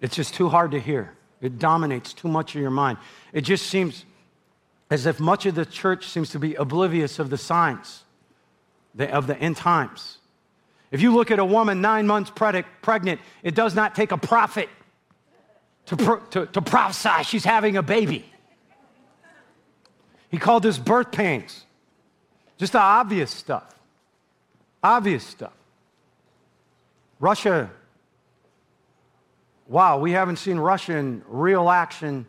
[0.01, 1.13] It's just too hard to hear.
[1.41, 2.97] It dominates too much of your mind.
[3.31, 4.03] It just seems
[4.89, 8.03] as if much of the church seems to be oblivious of the signs
[8.97, 10.17] of the end times.
[10.89, 14.67] If you look at a woman nine months pregnant, it does not take a prophet
[15.91, 18.25] to, pro- to, to prophesy she's having a baby.
[20.29, 21.65] He called this birth pains.
[22.57, 23.75] Just the obvious stuff.
[24.81, 25.51] Obvious stuff.
[27.19, 27.69] Russia,
[29.67, 32.25] wow, we haven't seen Russia in real action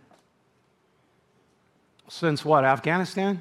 [2.08, 3.40] since what, Afghanistan?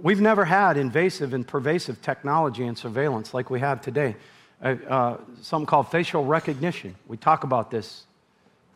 [0.00, 4.16] We've never had invasive and pervasive technology and surveillance like we have today.
[4.62, 6.94] Uh, something called facial recognition.
[7.08, 8.04] We talk about this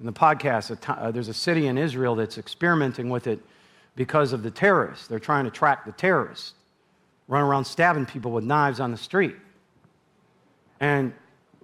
[0.01, 0.79] in the podcast.
[0.89, 3.39] Uh, there's a city in Israel that's experimenting with it
[3.95, 5.07] because of the terrorists.
[5.07, 6.55] They're trying to track the terrorists,
[7.29, 9.37] run around stabbing people with knives on the street.
[10.81, 11.13] And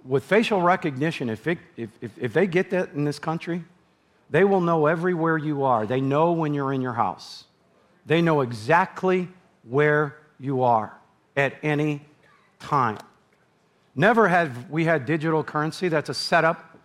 [0.05, 3.63] with facial recognition, if, it, if, if, if they get that in this country,
[4.29, 5.85] they will know everywhere you are.
[5.85, 7.45] They know when you're in your house.
[8.05, 9.27] They know exactly
[9.63, 10.93] where you are
[11.35, 12.05] at any
[12.59, 12.97] time.
[13.95, 15.89] Never have we had digital currency.
[15.89, 16.77] That's a setup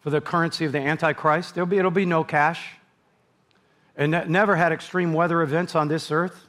[0.00, 1.54] for the currency of the Antichrist.
[1.54, 2.62] There'll be, it'll be no cash.
[3.96, 6.46] And never had extreme weather events on this earth,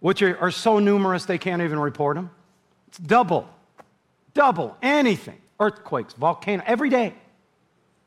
[0.00, 2.30] which are, are so numerous they can't even report them.
[2.88, 3.48] It's double,
[4.34, 5.38] double anything.
[5.60, 7.14] Earthquakes, volcano, every day.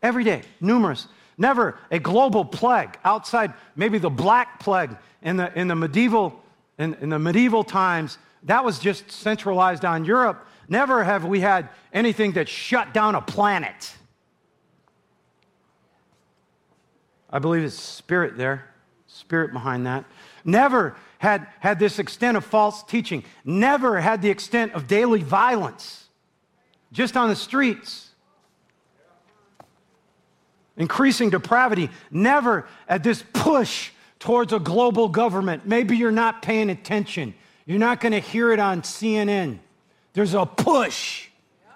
[0.02, 1.08] Every day, numerous.
[1.38, 6.42] Never a global plague outside maybe the black plague in the, in the medieval
[6.78, 8.18] in, in the medieval times.
[8.44, 10.48] That was just centralized on Europe.
[10.72, 13.94] Never have we had anything that shut down a planet.
[17.30, 18.70] I believe it's spirit there,
[19.06, 20.06] spirit behind that.
[20.46, 23.26] Never had, had this extent of false teaching.
[23.44, 26.06] Never had the extent of daily violence
[26.94, 28.08] just on the streets.
[30.78, 35.68] increasing depravity, never at this push towards a global government.
[35.68, 37.34] Maybe you're not paying attention.
[37.66, 39.60] You're not going to hear it on CNN.
[40.14, 41.28] There's a push,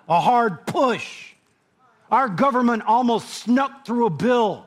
[0.09, 1.33] a hard push.
[2.11, 4.65] Our government almost snuck through a bill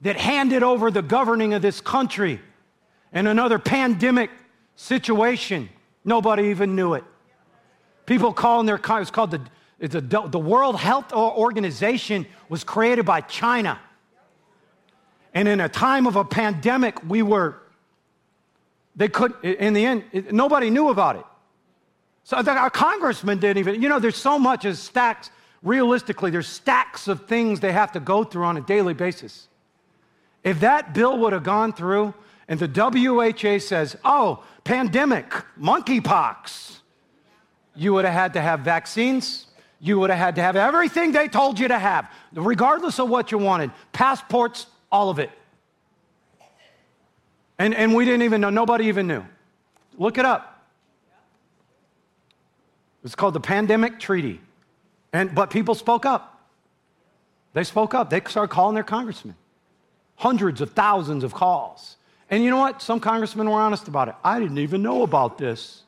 [0.00, 2.40] that handed over the governing of this country
[3.12, 4.30] in another pandemic
[4.76, 5.68] situation.
[6.04, 7.04] Nobody even knew it.
[8.06, 9.40] People calling their, it's called the,
[9.80, 13.78] a, the World Health Organization was created by China.
[15.34, 17.60] And in a time of a pandemic, we were,
[18.96, 21.24] they could, in the end, nobody knew about it.
[22.28, 25.30] So our congressman didn't even, you know, there's so much as stacks,
[25.62, 29.48] realistically, there's stacks of things they have to go through on a daily basis.
[30.44, 32.12] If that bill would have gone through
[32.46, 36.80] and the WHO says, oh, pandemic, monkeypox,
[37.74, 39.46] you would have had to have vaccines.
[39.80, 43.32] You would have had to have everything they told you to have, regardless of what
[43.32, 45.30] you wanted passports, all of it.
[47.58, 49.24] And, and we didn't even know, nobody even knew.
[49.96, 50.57] Look it up.
[53.08, 54.38] It's called the Pandemic Treaty.
[55.14, 56.42] And, but people spoke up.
[57.54, 58.10] They spoke up.
[58.10, 59.34] They started calling their congressmen.
[60.16, 61.96] Hundreds of thousands of calls.
[62.28, 62.82] And you know what?
[62.82, 64.14] Some congressmen were honest about it.
[64.22, 65.84] I didn't even know about this.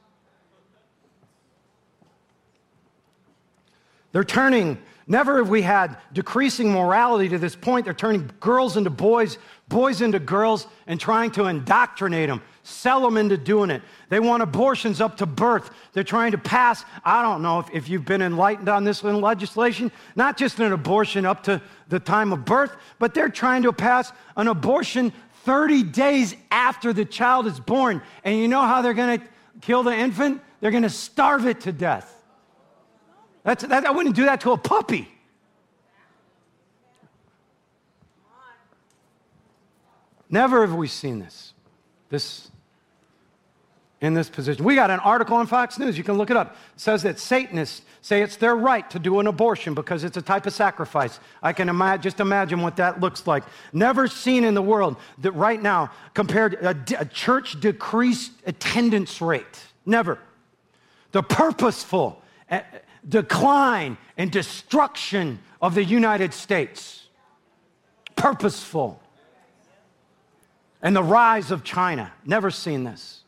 [4.12, 7.84] They're turning, never have we had decreasing morality to this point.
[7.84, 9.36] They're turning girls into boys,
[9.70, 13.80] boys into girls, and trying to indoctrinate them, sell them into doing it.
[14.10, 15.70] They want abortions up to birth.
[15.94, 19.90] They're trying to pass, I don't know if, if you've been enlightened on this legislation,
[20.14, 24.12] not just an abortion up to the time of birth, but they're trying to pass
[24.36, 25.12] an abortion
[25.44, 28.02] 30 days after the child is born.
[28.24, 29.26] And you know how they're going to
[29.62, 30.42] kill the infant?
[30.60, 32.14] They're going to starve it to death.
[33.44, 35.08] That's, that, I wouldn't do that to a puppy.
[40.30, 41.52] Never have we seen this.
[42.08, 42.50] This
[44.00, 44.64] in this position.
[44.64, 46.56] We got an article on Fox News, you can look it up.
[46.74, 50.22] It says that Satanists say it's their right to do an abortion because it's a
[50.22, 51.20] type of sacrifice.
[51.42, 53.44] I can ima- just imagine what that looks like.
[53.74, 59.66] Never seen in the world that right now compared a, a church decreased attendance rate.
[59.84, 60.18] Never.
[61.12, 62.62] The purposeful eh,
[63.06, 67.06] decline and destruction of the United States.
[68.16, 68.99] Purposeful.
[70.82, 72.12] And the rise of China.
[72.24, 73.22] Never seen this.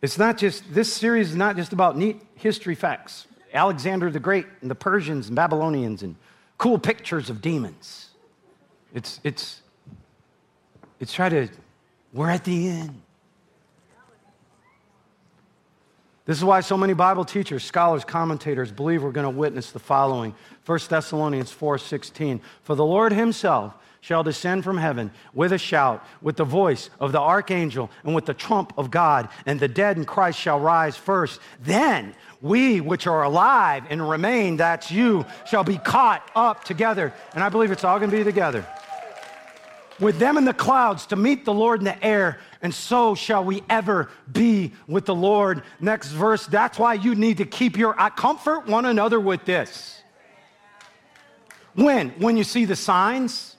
[0.00, 3.26] It's not just, this series is not just about neat history facts.
[3.54, 6.16] Alexander the Great and the Persians and Babylonians and
[6.58, 8.08] cool pictures of demons.
[8.94, 9.62] It's, it's,
[10.98, 11.48] it's try to,
[12.12, 13.00] we're at the end.
[16.24, 19.80] This is why so many Bible teachers, scholars, commentators believe we're going to witness the
[19.80, 20.34] following.
[20.64, 22.40] 1 Thessalonians 4:16.
[22.62, 27.10] For the Lord himself shall descend from heaven with a shout, with the voice of
[27.10, 30.96] the archangel, and with the trump of God, and the dead in Christ shall rise
[30.96, 31.40] first.
[31.60, 37.12] Then we which are alive and remain, that's you, shall be caught up together.
[37.34, 38.66] And I believe it's all going to be together
[40.02, 43.44] with them in the clouds to meet the Lord in the air, and so shall
[43.44, 45.62] we ever be with the Lord.
[45.80, 50.02] Next verse, that's why you need to keep your uh, comfort one another with this.
[51.74, 52.10] When?
[52.10, 53.56] When you see the signs.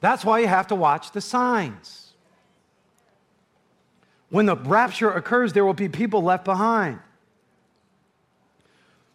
[0.00, 2.12] That's why you have to watch the signs.
[4.28, 6.98] When the rapture occurs, there will be people left behind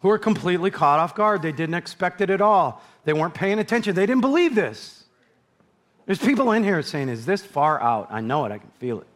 [0.00, 1.42] who are completely caught off guard.
[1.42, 2.82] They didn't expect it at all.
[3.04, 3.94] They weren't paying attention.
[3.94, 4.99] They didn't believe this.
[6.10, 8.08] There's people in here saying, Is this far out?
[8.10, 9.06] I know it, I can feel it.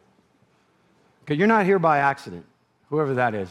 [1.23, 2.45] Okay, you're not here by accident,
[2.89, 3.49] whoever that is.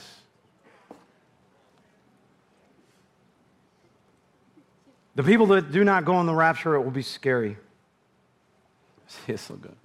[5.15, 7.59] The people that do not go in the rapture, it will be scary.
[9.09, 9.77] See, it's so good.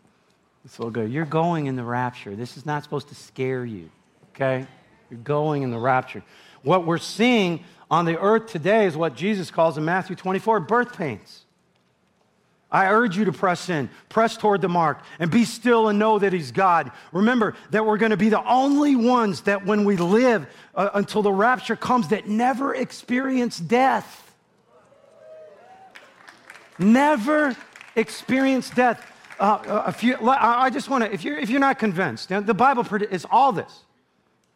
[0.64, 1.12] It's so good.
[1.12, 2.38] You're going in the rapture.
[2.38, 3.90] This is not supposed to scare you,
[4.34, 4.68] okay?
[5.10, 6.24] You're going in the rapture.
[6.64, 10.96] What we're seeing on the earth today is what Jesus calls in Matthew 24 birth
[10.96, 11.44] pains.
[12.72, 16.20] I urge you to press in, press toward the mark, and be still and know
[16.20, 16.92] that He's God.
[17.12, 20.46] Remember that we're going to be the only ones that when we live
[20.76, 24.34] uh, until the rapture comes that never experience death.
[26.78, 27.58] Never
[27.96, 29.06] experience death.
[29.40, 29.44] Uh,
[29.88, 33.26] uh you, I just want to, if you're, if you're not convinced, the Bible is
[33.32, 33.84] all this.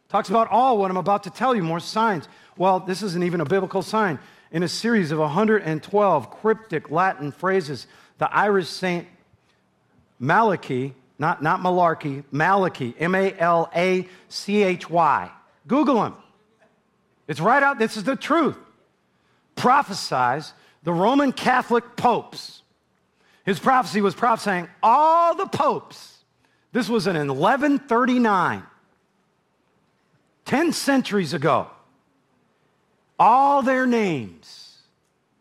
[0.08, 2.28] Talks about all what I'm about to tell you, more signs.
[2.56, 4.20] Well, this isn't even a biblical sign.
[4.52, 7.88] In a series of 112 cryptic Latin phrases
[8.18, 9.06] the Irish saint
[10.18, 15.30] Malachy, not, not Malarkey, Malachy, M A L A C H Y.
[15.66, 16.14] Google him.
[17.26, 18.56] It's right out, this is the truth.
[19.56, 20.52] prophesies
[20.82, 22.62] the Roman Catholic popes.
[23.44, 26.18] His prophecy was prophesying all the popes.
[26.72, 28.62] This was in 1139,
[30.44, 31.68] 10 centuries ago.
[33.18, 34.78] All their names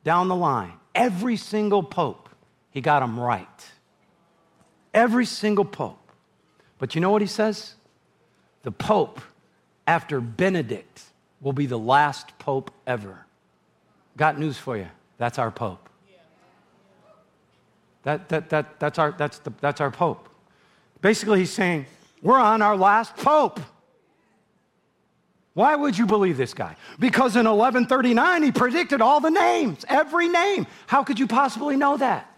[0.03, 2.22] down the line, every single pope,
[2.73, 3.47] he got them right.
[4.93, 6.11] Every single pope.
[6.79, 7.75] But you know what he says?
[8.63, 9.21] The pope
[9.85, 11.01] after Benedict
[11.39, 13.25] will be the last pope ever.
[14.17, 14.87] Got news for you.
[15.17, 15.87] That's our pope.
[18.03, 20.27] That, that, that, that's, our, that's, the, that's our pope.
[21.01, 21.85] Basically, he's saying,
[22.21, 23.59] we're on our last pope.
[25.53, 26.75] Why would you believe this guy?
[26.99, 30.65] Because in 1139, he predicted all the names, every name.
[30.87, 32.32] How could you possibly know that?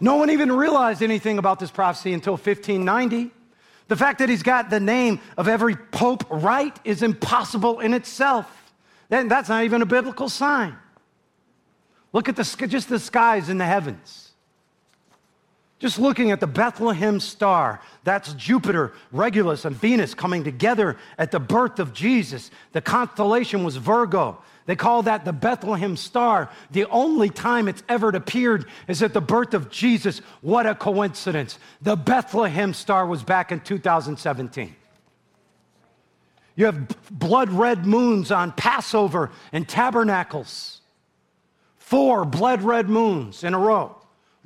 [0.00, 3.30] No one even realized anything about this prophecy until 1590.
[3.88, 8.72] The fact that he's got the name of every pope right is impossible in itself.
[9.10, 10.76] And That's not even a biblical sign.
[12.12, 14.30] Look at the, just the skies in the heavens.
[15.80, 21.40] Just looking at the Bethlehem star, that's Jupiter, Regulus, and Venus coming together at the
[21.40, 22.50] birth of Jesus.
[22.72, 24.42] The constellation was Virgo.
[24.66, 26.50] They call that the Bethlehem star.
[26.70, 30.18] The only time it's ever appeared is at the birth of Jesus.
[30.42, 31.58] What a coincidence.
[31.82, 34.76] The Bethlehem star was back in 2017.
[36.56, 40.82] You have blood red moons on Passover and tabernacles.
[41.78, 43.99] Four blood red moons in a row.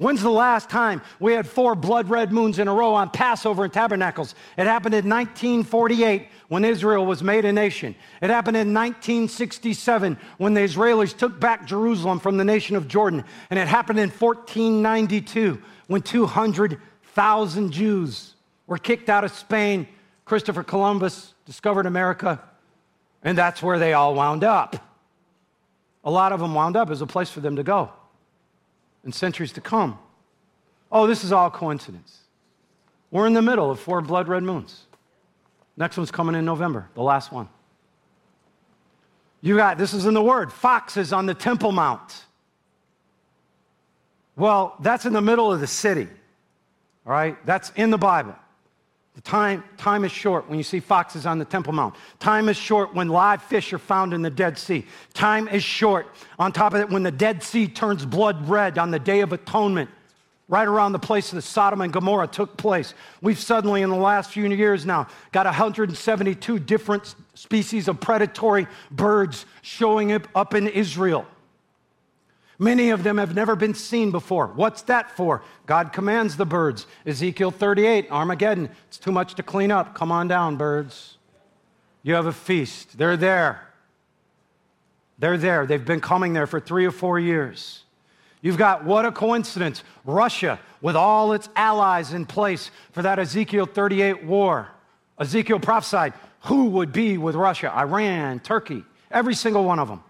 [0.05, 3.65] When's the last time we had four blood red moons in a row on Passover
[3.65, 4.35] and Tabernacles?
[4.59, 7.95] It happened in 1948 when Israel was made a nation.
[8.21, 13.25] It happened in 1967 when the Israelis took back Jerusalem from the nation of Jordan.
[13.49, 18.35] And it happened in 1492 when 200,000 Jews
[18.67, 19.89] were kicked out of Spain.
[20.27, 22.43] Christopher Columbus discovered America,
[23.23, 24.77] and that's where they all wound up.
[26.05, 27.91] A lot of them wound up as a place for them to go
[29.05, 29.99] and centuries to come.
[30.91, 32.21] Oh, this is all coincidence.
[33.11, 34.87] We're in the middle of four blood red moons.
[35.77, 37.49] Next one's coming in November, the last one.
[39.41, 42.25] You got, this is in the word, foxes on the Temple Mount.
[44.37, 46.09] Well, that's in the middle of the city,
[47.07, 47.37] all right?
[47.45, 48.35] That's in the Bible.
[49.15, 51.95] The time, time is short when you see foxes on the Temple Mount.
[52.19, 54.85] Time is short when live fish are found in the Dead Sea.
[55.13, 58.91] Time is short, on top of it, when the Dead Sea turns blood red on
[58.91, 59.89] the Day of Atonement,
[60.49, 62.93] right around the place that Sodom and Gomorrah took place.
[63.23, 69.47] We've suddenly, in the last few years now, got 172 different species of predatory birds
[69.63, 71.25] showing up in Israel.
[72.59, 74.47] Many of them have never been seen before.
[74.49, 75.43] What's that for?
[75.67, 76.87] God commands the birds.
[77.05, 78.71] Ezekiel 38, Armageddon.
[78.87, 79.95] It's too much to clean up.
[79.95, 81.19] Come on down, birds.
[82.03, 82.97] You have a feast.
[82.97, 83.67] They're there.
[85.19, 85.67] They're there.
[85.67, 87.83] They've been coming there for three or four years.
[88.41, 93.67] You've got, what a coincidence, Russia with all its allies in place for that Ezekiel
[93.67, 94.69] 38 war.
[95.19, 96.13] Ezekiel prophesied
[96.45, 97.75] who would be with Russia?
[97.75, 100.03] Iran, Turkey, every single one of them.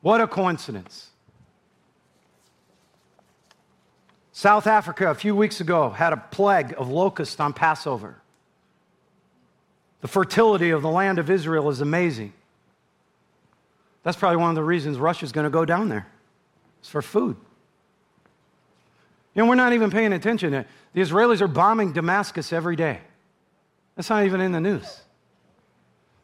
[0.00, 1.10] What a coincidence.
[4.36, 8.16] South Africa, a few weeks ago, had a plague of locusts on Passover.
[10.00, 12.32] The fertility of the land of Israel is amazing.
[14.02, 16.08] That's probably one of the reasons Russia's going to go down there.
[16.80, 17.36] It's for food.
[19.36, 20.50] Know, we're not even paying attention.
[20.50, 22.98] The Israelis are bombing Damascus every day.
[23.94, 25.00] That's not even in the news.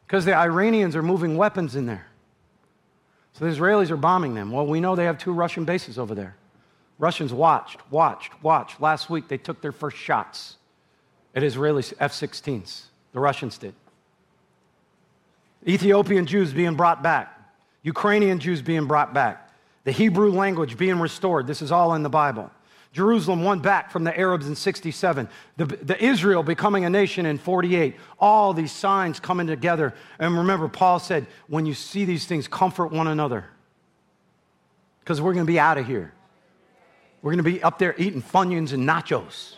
[0.05, 2.07] Because the Iranians are moving weapons in there.
[3.33, 4.51] So the Israelis are bombing them.
[4.51, 6.35] Well, we know they have two Russian bases over there.
[7.01, 8.79] Russians watched, watched, watched.
[8.79, 10.57] Last week, they took their first shots
[11.33, 12.83] at Israeli F 16s.
[13.13, 13.73] The Russians did.
[15.67, 17.35] Ethiopian Jews being brought back,
[17.81, 19.49] Ukrainian Jews being brought back,
[19.83, 21.47] the Hebrew language being restored.
[21.47, 22.51] This is all in the Bible.
[22.93, 25.27] Jerusalem won back from the Arabs in 67,
[25.57, 29.95] the, the, Israel becoming a nation in 48, all these signs coming together.
[30.19, 33.45] And remember, Paul said, when you see these things, comfort one another.
[34.99, 36.13] Because we're going to be out of here.
[37.21, 39.55] We're going to be up there eating Funyuns and nachos.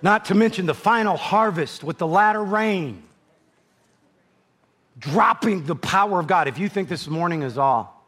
[0.00, 3.02] Not to mention the final harvest with the latter rain.
[4.98, 6.46] Dropping the power of God.
[6.46, 8.04] If you think this morning is all,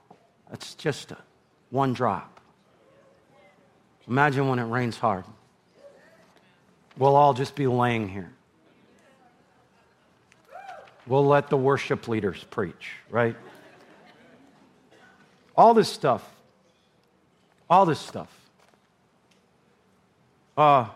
[0.49, 1.19] that's just a,
[1.71, 2.41] one drop.
[4.09, 5.25] Imagine when it rains hard.
[6.97, 8.31] We'll all just be laying here.
[11.07, 13.37] We'll let the worship leaders preach, right?
[15.57, 16.29] All this stuff
[17.71, 18.29] all this stuff.
[20.59, 20.89] Uh,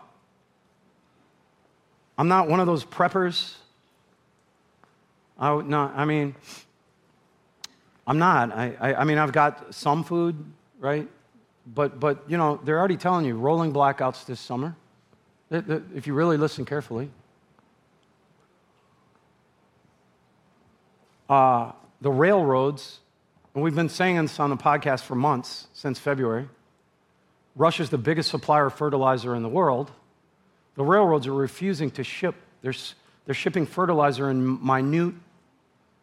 [2.17, 3.55] I'm not one of those preppers
[5.37, 6.35] I, I mean,
[8.07, 8.51] I'm not.
[8.51, 10.35] I, I, I mean, I've got some food,
[10.79, 11.07] right?
[11.67, 14.75] But, but, you know, they're already telling you rolling blackouts this summer,
[15.49, 17.09] if you really listen carefully.
[21.27, 21.71] Uh,
[22.01, 22.99] the railroads,
[23.55, 26.47] and we've been saying this on the podcast for months, since February.
[27.55, 29.91] Russia's the biggest supplier of fertilizer in the world.
[30.75, 32.73] The railroads are refusing to ship, they're,
[33.25, 35.15] they're shipping fertilizer in minute,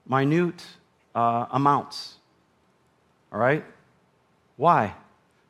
[0.06, 0.64] minute
[1.14, 2.14] uh, amounts.
[3.32, 3.64] All right?
[4.56, 4.94] Why?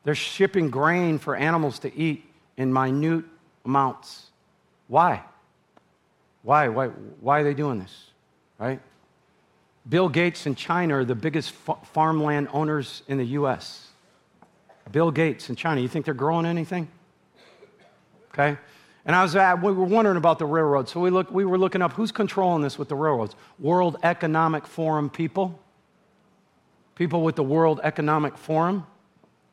[0.03, 2.25] They're shipping grain for animals to eat
[2.57, 3.23] in minute
[3.65, 4.27] amounts.
[4.87, 5.23] Why?
[6.41, 6.67] Why?
[6.67, 8.07] Why, why are they doing this?
[8.57, 8.81] Right?
[9.87, 13.87] Bill Gates and China are the biggest farmland owners in the U.S.
[14.91, 16.87] Bill Gates in China, you think they're growing anything?
[18.33, 18.57] Okay?
[19.05, 20.91] And I was uh, we were wondering about the railroads.
[20.91, 23.35] So we, look, we were looking up who's controlling this with the railroads?
[23.59, 25.59] World Economic Forum people.
[26.95, 28.85] People with the World Economic Forum.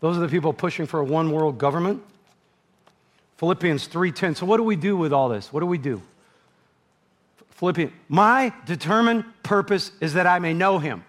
[0.01, 2.03] Those are the people pushing for a one world government.
[3.39, 4.37] Philippians 3:10.
[4.37, 5.53] So what do we do with all this?
[5.53, 6.01] What do we do?
[7.51, 11.05] Philippians, my determined purpose is that I may know him.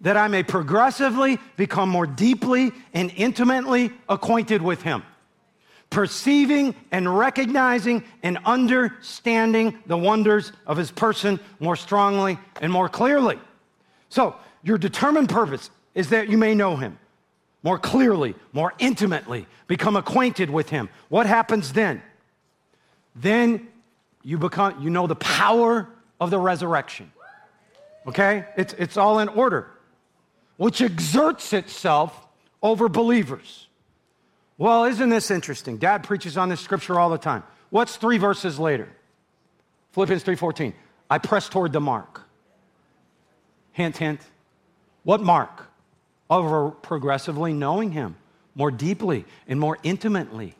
[0.00, 5.02] That I may progressively become more deeply and intimately acquainted with him
[5.94, 13.38] perceiving and recognizing and understanding the wonders of his person more strongly and more clearly.
[14.08, 14.34] So,
[14.64, 16.98] your determined purpose is that you may know him
[17.62, 20.88] more clearly, more intimately, become acquainted with him.
[21.08, 22.02] What happens then?
[23.14, 23.68] Then
[24.24, 25.88] you become you know the power
[26.20, 27.12] of the resurrection.
[28.06, 28.46] Okay?
[28.56, 29.70] It's it's all in order.
[30.56, 32.26] Which exerts itself
[32.62, 33.68] over believers.
[34.56, 35.78] Well, isn't this interesting?
[35.78, 37.42] Dad preaches on this scripture all the time.
[37.70, 38.88] What's 3 verses later?
[39.92, 40.74] Philippians 3:14.
[41.10, 42.22] I press toward the mark.
[43.72, 44.20] Hint hint.
[45.02, 45.70] What mark?
[46.30, 48.16] Of progressively knowing him
[48.54, 50.54] more deeply and more intimately.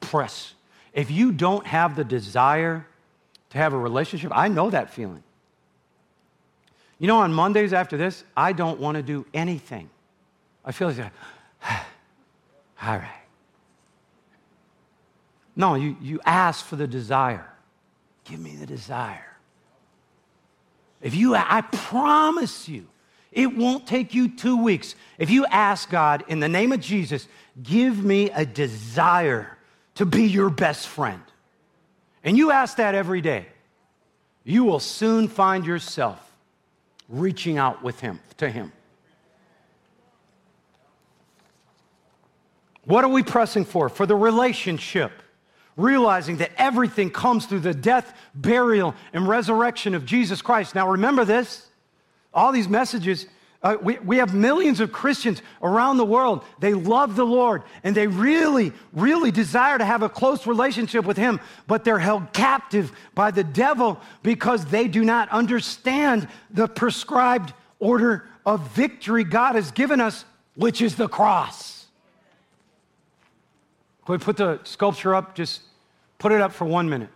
[0.00, 0.54] Press.
[0.92, 2.86] If you don't have the desire
[3.50, 5.22] to have a relationship, I know that feeling.
[6.98, 9.88] You know, on Mondays after this, I don't want to do anything.
[10.64, 10.98] I feel like,
[12.82, 13.08] all right.
[15.54, 17.46] No, you, you ask for the desire.
[18.24, 19.24] Give me the desire.
[21.00, 22.86] If you, I promise you,
[23.30, 24.94] it won't take you two weeks.
[25.18, 27.28] If you ask God in the name of Jesus,
[27.62, 29.56] give me a desire
[29.94, 31.22] to be your best friend,
[32.22, 33.46] and you ask that every day,
[34.44, 36.27] you will soon find yourself
[37.08, 38.72] reaching out with him to him.
[42.84, 43.88] What are we pressing for?
[43.88, 45.12] For the relationship
[45.78, 50.74] realizing that everything comes through the death, burial, and resurrection of Jesus Christ.
[50.74, 51.64] Now, remember this
[52.34, 53.26] all these messages.
[53.60, 56.44] Uh, we, we have millions of Christians around the world.
[56.60, 61.16] They love the Lord and they really, really desire to have a close relationship with
[61.16, 67.52] Him, but they're held captive by the devil because they do not understand the prescribed
[67.80, 71.86] order of victory God has given us, which is the cross.
[74.06, 75.62] Can we put the sculpture up just
[76.18, 77.10] Put it up for one minute.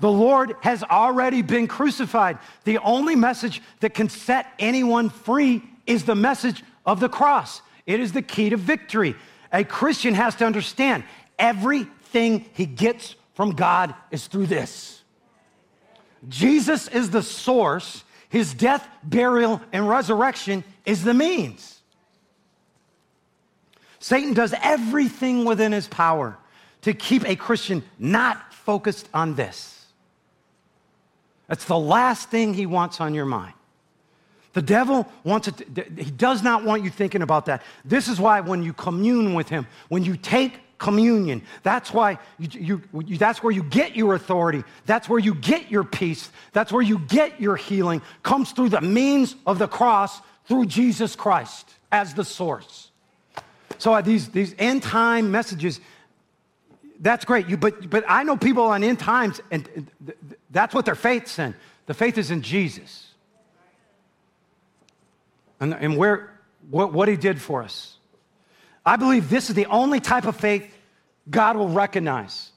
[0.00, 2.38] The Lord has already been crucified.
[2.64, 7.62] The only message that can set anyone free is the message of the cross.
[7.86, 9.16] It is the key to victory.
[9.52, 11.04] A Christian has to understand
[11.38, 15.02] everything he gets from God is through this.
[16.28, 21.80] Jesus is the source, his death, burial, and resurrection is the means.
[24.00, 26.36] Satan does everything within his power
[26.82, 29.77] to keep a Christian not focused on this.
[31.48, 33.54] That's the last thing he wants on your mind.
[34.52, 37.62] The devil wants it, to, he does not want you thinking about that.
[37.84, 42.82] This is why when you commune with him, when you take communion, that's why you,
[42.92, 44.64] you, that's where you get your authority.
[44.86, 46.30] That's where you get your peace.
[46.52, 48.02] That's where you get your healing.
[48.22, 52.90] Comes through the means of the cross through Jesus Christ as the source.
[53.78, 55.80] So these, these end time messages,
[57.00, 57.48] that's great.
[57.48, 59.90] You, but, but I know people on end times, and
[60.50, 61.54] that's what their faith's in.
[61.86, 63.06] The faith is in Jesus.
[65.60, 66.38] And, and where,
[66.70, 67.96] what, what he did for us.
[68.84, 70.66] I believe this is the only type of faith
[71.30, 72.50] God will recognize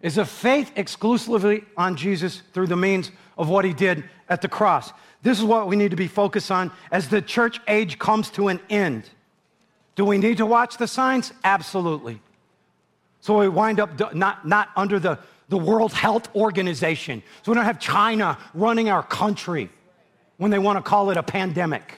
[0.00, 4.48] is a faith exclusively on Jesus through the means of what he did at the
[4.48, 4.92] cross.
[5.22, 8.48] This is what we need to be focused on as the church age comes to
[8.48, 9.08] an end.
[9.96, 11.32] Do we need to watch the signs?
[11.42, 12.20] Absolutely.
[13.26, 15.18] So we wind up not, not under the,
[15.48, 17.24] the World Health Organization.
[17.42, 19.68] So we don't have China running our country
[20.36, 21.94] when they want to call it a pandemic.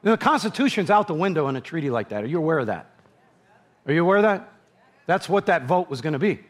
[0.00, 2.24] The Constitution's out the window in a treaty like that.
[2.24, 2.86] Are you aware of that?
[3.84, 4.50] Are you aware of that?
[5.04, 6.40] That's what that vote was going to be.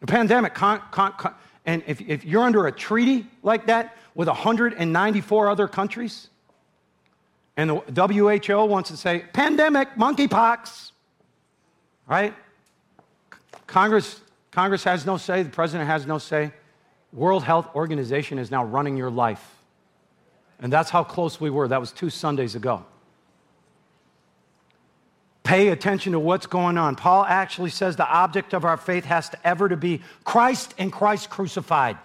[0.00, 4.28] The pandemic, con, con, con, and if, if you're under a treaty like that with
[4.28, 6.28] 194 other countries,
[7.56, 10.92] and the WHO wants to say, pandemic, monkeypox,
[12.06, 12.34] right?
[13.66, 16.52] Congress, Congress has no say, the president has no say.
[17.12, 19.56] World Health Organization is now running your life.
[20.60, 21.68] And that's how close we were.
[21.68, 22.84] That was two Sundays ago.
[25.42, 26.94] Pay attention to what's going on.
[26.94, 30.92] Paul actually says the object of our faith has to ever to be Christ and
[30.92, 31.98] Christ crucified.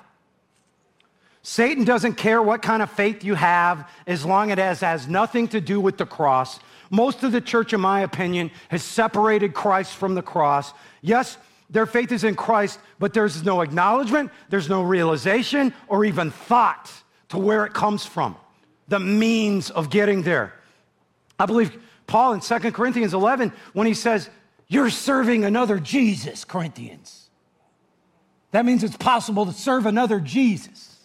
[1.44, 5.48] Satan doesn't care what kind of faith you have as long as it has nothing
[5.50, 6.60] to do with the cross.
[6.90, 10.74] Most of the church, in my opinion, has separated Christ from the cross.
[11.02, 11.38] Yes,
[11.70, 16.92] their faith is in Christ, but there's no acknowledgement, there's no realization, or even thought
[17.30, 18.38] to where it comes from,
[18.88, 20.54] the means of getting there.
[21.38, 24.30] I believe Paul in 2 Corinthians 11, when he says,
[24.68, 27.30] You're serving another Jesus, Corinthians.
[28.52, 30.96] That means it's possible to serve another Jesus.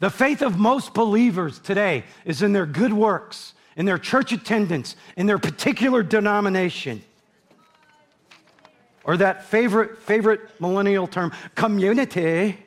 [0.00, 4.96] The faith of most believers today is in their good works, in their church attendance,
[5.16, 7.04] in their particular denomination.
[9.04, 12.58] Or that favorite, favorite millennial term, community.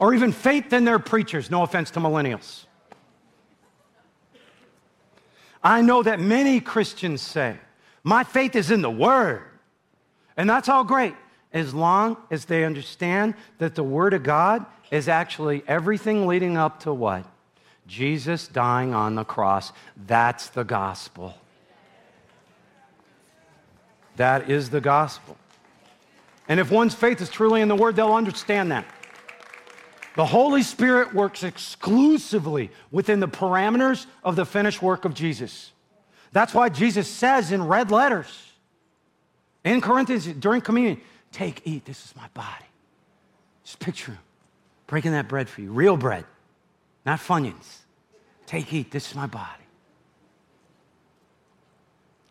[0.00, 1.50] or even faith in their preachers.
[1.50, 2.64] No offense to millennials.
[5.62, 7.58] I know that many Christians say,
[8.02, 9.42] My faith is in the Word.
[10.36, 11.14] And that's all great,
[11.52, 16.80] as long as they understand that the Word of God is actually everything leading up
[16.80, 17.26] to what?
[17.86, 19.72] Jesus dying on the cross.
[20.06, 21.34] That's the gospel.
[24.20, 25.38] That is the gospel.
[26.46, 28.84] And if one's faith is truly in the Word, they'll understand that.
[30.14, 35.72] The Holy Spirit works exclusively within the parameters of the finished work of Jesus.
[36.32, 38.52] That's why Jesus says in red letters
[39.64, 41.00] in Corinthians during communion,
[41.32, 42.66] take, eat, this is my body.
[43.64, 44.18] Just picture him
[44.86, 46.26] breaking that bread for you, real bread,
[47.06, 47.78] not Funyuns.
[48.44, 49.64] Take, eat, this is my body.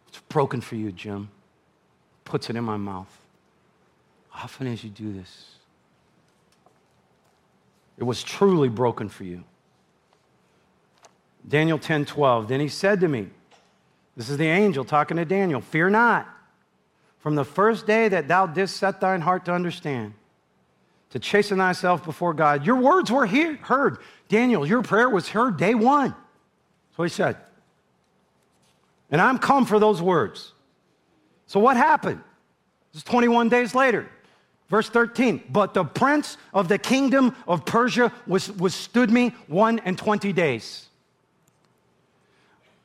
[0.09, 1.29] It's broken for you, Jim.
[2.29, 3.09] Puts it in my mouth.
[4.35, 5.55] Often as you do this,
[7.97, 9.43] it was truly broken for you.
[11.47, 12.47] Daniel 10 12.
[12.47, 13.29] Then he said to me,
[14.15, 16.29] This is the angel talking to Daniel, Fear not.
[17.17, 20.13] From the first day that thou didst set thine heart to understand,
[21.09, 23.97] to chasten thyself before God, your words were hear, heard.
[24.27, 26.13] Daniel, your prayer was heard day one.
[26.95, 27.37] So he said.
[29.09, 30.53] And I'm come for those words.
[31.49, 32.21] So what happened?
[32.93, 34.07] This is 21 days later.
[34.69, 39.97] Verse 13, but the prince of the kingdom of Persia was, withstood me one and
[39.97, 40.85] twenty days.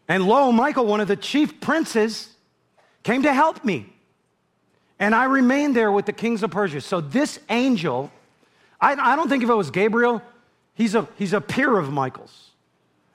[0.09, 2.31] And lo, Michael, one of the chief princes,
[3.03, 3.93] came to help me.
[4.99, 6.81] And I remained there with the kings of Persia.
[6.81, 8.11] So this angel,
[8.81, 10.23] I, I don't think if it was Gabriel,
[10.73, 12.53] he's a, he's a peer of Michael's.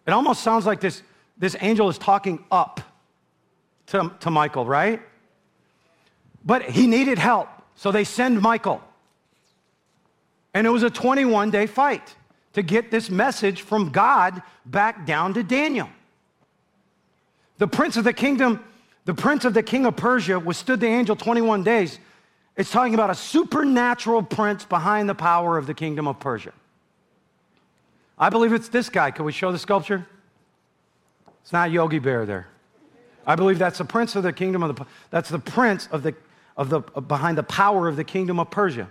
[0.05, 1.01] It almost sounds like this,
[1.39, 2.81] this angel is talking up
[3.87, 5.01] to, to Michael, right?
[6.45, 7.49] But he needed help.
[7.75, 8.81] So they send Michael.
[10.53, 12.15] And it was a 21 day fight
[12.53, 15.89] to get this message from God back down to Daniel.
[17.57, 18.63] The prince of the kingdom,
[19.05, 21.99] the prince of the king of Persia withstood the angel 21 days.
[22.57, 26.51] It's talking about a supernatural prince behind the power of the kingdom of Persia.
[28.17, 29.11] I believe it's this guy.
[29.11, 30.05] Can we show the sculpture?
[31.41, 32.47] It's not Yogi Bear there.
[33.25, 36.15] I believe that's the prince of the kingdom of the that's the prince of the
[36.59, 38.89] of the, behind the power of the kingdom of Persia.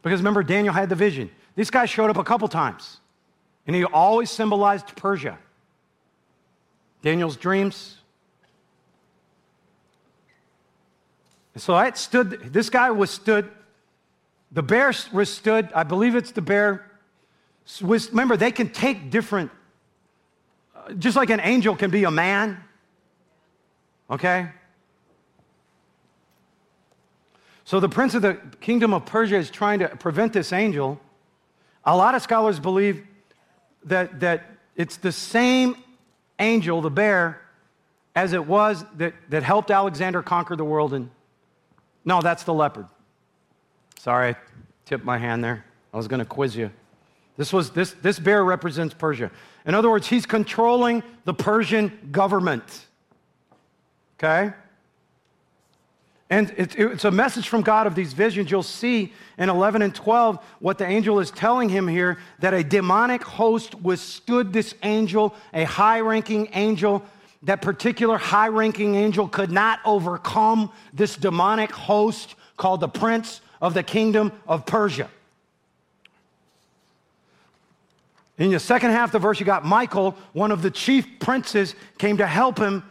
[0.00, 1.30] Because remember, Daniel had the vision.
[1.54, 3.00] This guy showed up a couple times,
[3.66, 5.38] and he always symbolized Persia.
[7.02, 7.98] Daniel's dreams.
[11.52, 13.50] And so I stood, this guy was stood,
[14.50, 16.90] the bear was stood, I believe it's the bear.
[17.82, 19.50] Was, remember, they can take different,
[20.74, 22.56] uh, just like an angel can be a man,
[24.10, 24.48] okay?
[27.72, 31.00] So the prince of the kingdom of Persia is trying to prevent this angel.
[31.86, 33.02] A lot of scholars believe
[33.84, 34.44] that, that
[34.76, 35.76] it's the same
[36.38, 37.40] angel, the bear,
[38.14, 40.92] as it was that, that helped Alexander conquer the world.
[40.92, 41.08] And
[42.04, 42.88] no, that's the leopard.
[43.98, 44.36] Sorry, I
[44.84, 45.64] tipped my hand there.
[45.94, 46.70] I was going to quiz you.
[47.38, 49.30] This, was, this, this bear represents Persia.
[49.64, 52.84] In other words, he's controlling the Persian government.
[54.18, 54.52] Okay?
[56.32, 58.50] And it's a message from God of these visions.
[58.50, 62.64] You'll see in 11 and 12 what the angel is telling him here that a
[62.64, 67.04] demonic host withstood this angel, a high ranking angel.
[67.42, 73.74] That particular high ranking angel could not overcome this demonic host called the prince of
[73.74, 75.10] the kingdom of Persia.
[78.38, 81.74] In the second half of the verse, you got Michael, one of the chief princes,
[81.98, 82.84] came to help him.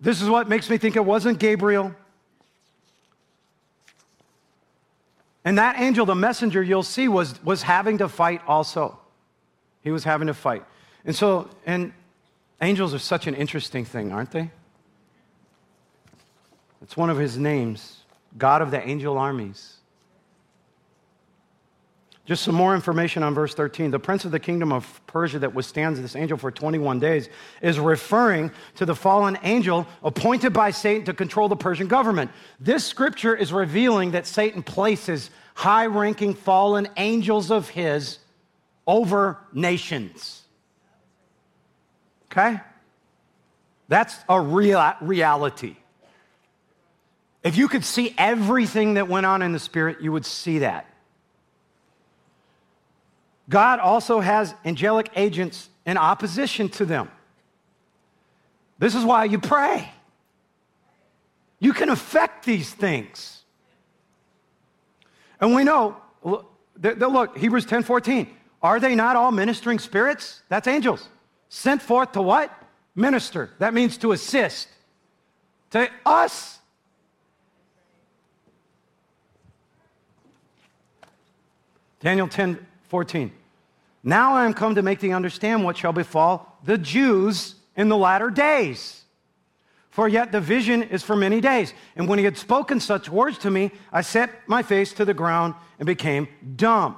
[0.00, 1.94] This is what makes me think it wasn't Gabriel.
[5.44, 8.98] And that angel, the messenger, you'll see, was, was having to fight also.
[9.82, 10.64] He was having to fight.
[11.04, 11.92] And so, and
[12.62, 14.50] angels are such an interesting thing, aren't they?
[16.82, 18.00] It's one of his names,
[18.38, 19.76] God of the angel armies.
[22.26, 23.90] Just some more information on verse 13.
[23.90, 27.28] The prince of the kingdom of Persia that withstands this angel for 21 days
[27.60, 32.30] is referring to the fallen angel appointed by Satan to control the Persian government.
[32.58, 38.18] This scripture is revealing that Satan places high ranking fallen angels of his
[38.86, 40.42] over nations.
[42.32, 42.58] Okay?
[43.88, 45.76] That's a real reality.
[47.42, 50.86] If you could see everything that went on in the spirit, you would see that.
[53.48, 57.10] God also has angelic agents in opposition to them.
[58.78, 59.90] This is why you pray.
[61.58, 63.42] You can affect these things.
[65.40, 68.28] And we know, look, Hebrews 10 14.
[68.62, 70.42] Are they not all ministering spirits?
[70.48, 71.08] That's angels.
[71.50, 72.50] Sent forth to what?
[72.94, 73.50] Minister.
[73.58, 74.68] That means to assist.
[75.70, 76.58] To us.
[82.00, 83.32] Daniel 10 14.
[84.04, 87.96] Now I am come to make thee understand what shall befall the Jews in the
[87.96, 89.02] latter days.
[89.90, 91.74] For yet the vision is for many days.
[91.96, 95.12] And when he had spoken such words to me, I set my face to the
[95.12, 96.96] ground and became dumb.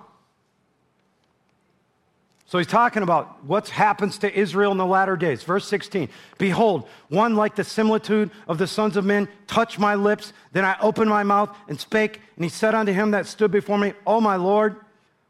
[2.45, 5.45] So he's talking about what happens to Israel in the latter days.
[5.45, 10.35] Verse 16 Behold, one like the similitude of the sons of men touched my lips.
[10.53, 12.21] Then I opened my mouth and spake.
[12.37, 14.77] And he said unto him that stood before me, O my Lord,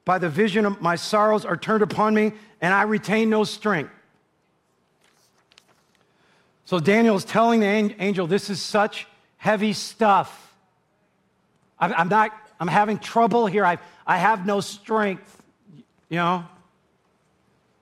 [0.06, 2.32] by the vision of my sorrows are turned upon me,
[2.62, 3.90] and I retain no strength.
[6.64, 10.54] So Daniel is telling the angel, This is such heavy stuff.
[11.78, 13.66] I'm not, I'm having trouble here.
[13.66, 13.76] I,
[14.06, 15.42] I have no strength,
[16.08, 16.46] you know?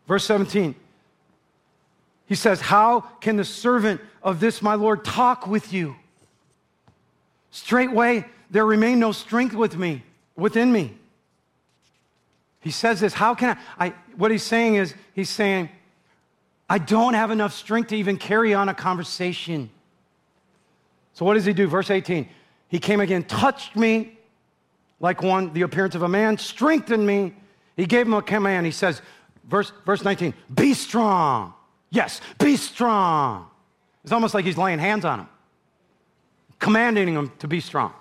[0.08, 0.74] Verse 17,
[2.26, 5.94] he says, How can the servant of this my Lord talk with you?
[7.50, 10.02] Straightway, there remain no strength with me,
[10.36, 10.94] within me.
[12.64, 15.68] He says this, how can I, I, What he's saying is, he's saying,
[16.66, 19.68] I don't have enough strength to even carry on a conversation.
[21.12, 21.66] So what does he do?
[21.66, 22.26] Verse 18.
[22.68, 24.18] He came again, touched me
[24.98, 27.34] like one, the appearance of a man, strengthened me.
[27.76, 28.64] He gave him a command.
[28.64, 29.02] He says,
[29.46, 31.52] verse, verse 19, be strong.
[31.90, 33.46] Yes, be strong.
[34.04, 35.28] It's almost like he's laying hands on him,
[36.58, 37.92] commanding him to be strong.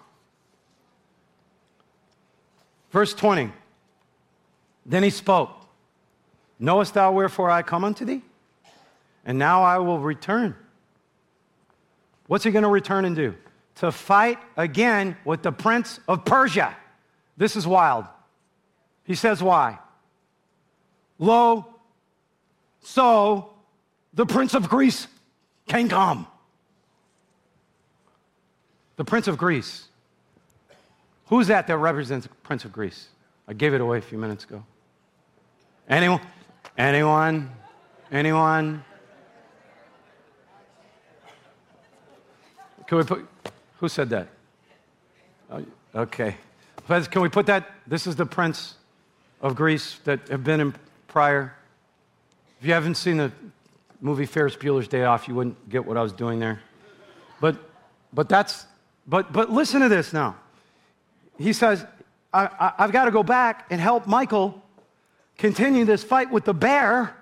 [2.92, 3.52] Verse 20,
[4.86, 5.64] then he spoke
[6.60, 8.22] Knowest thou wherefore I come unto thee?
[9.26, 10.56] And now I will return.
[12.28, 13.36] What's he going to return and do?
[13.76, 16.76] To fight again with the prince of Persia.
[17.36, 18.06] This is wild.
[19.04, 19.80] He says, Why?
[21.20, 21.66] Lo,
[22.82, 23.50] so
[24.14, 25.08] the prince of Greece
[25.68, 26.28] can come.
[28.96, 29.88] The prince of Greece.
[31.28, 33.08] Who's that that represents the prince of Greece?
[33.48, 34.64] I gave it away a few minutes ago.
[35.90, 36.22] Anyone?
[36.78, 37.52] Anyone?
[38.12, 38.84] Anyone?
[42.88, 43.28] Can we put,
[43.80, 44.28] who said that?
[45.52, 45.64] Oh,
[45.94, 46.36] okay.
[46.88, 47.70] Can we put that?
[47.86, 48.76] This is the prince
[49.42, 50.76] of Greece that have been in
[51.08, 51.54] prior.
[52.60, 53.32] If you haven't seen the
[54.00, 56.62] movie Ferris Bueller's Day Off, you wouldn't get what I was doing there.
[57.42, 57.58] But,
[58.14, 58.66] but that's,
[59.06, 60.38] but, but listen to this now.
[61.38, 61.86] He says,
[62.34, 64.63] I, I, I've got to go back and help Michael
[65.38, 67.16] continue this fight with the bear,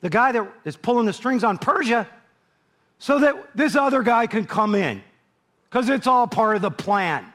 [0.00, 2.08] the guy that is pulling the strings on Persia,
[2.98, 5.02] so that this other guy can come in.
[5.68, 7.26] Because it's all part of the plan.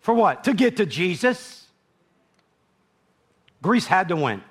[0.00, 0.44] For what?
[0.44, 1.66] To get to Jesus.
[3.62, 4.42] Greece had to win.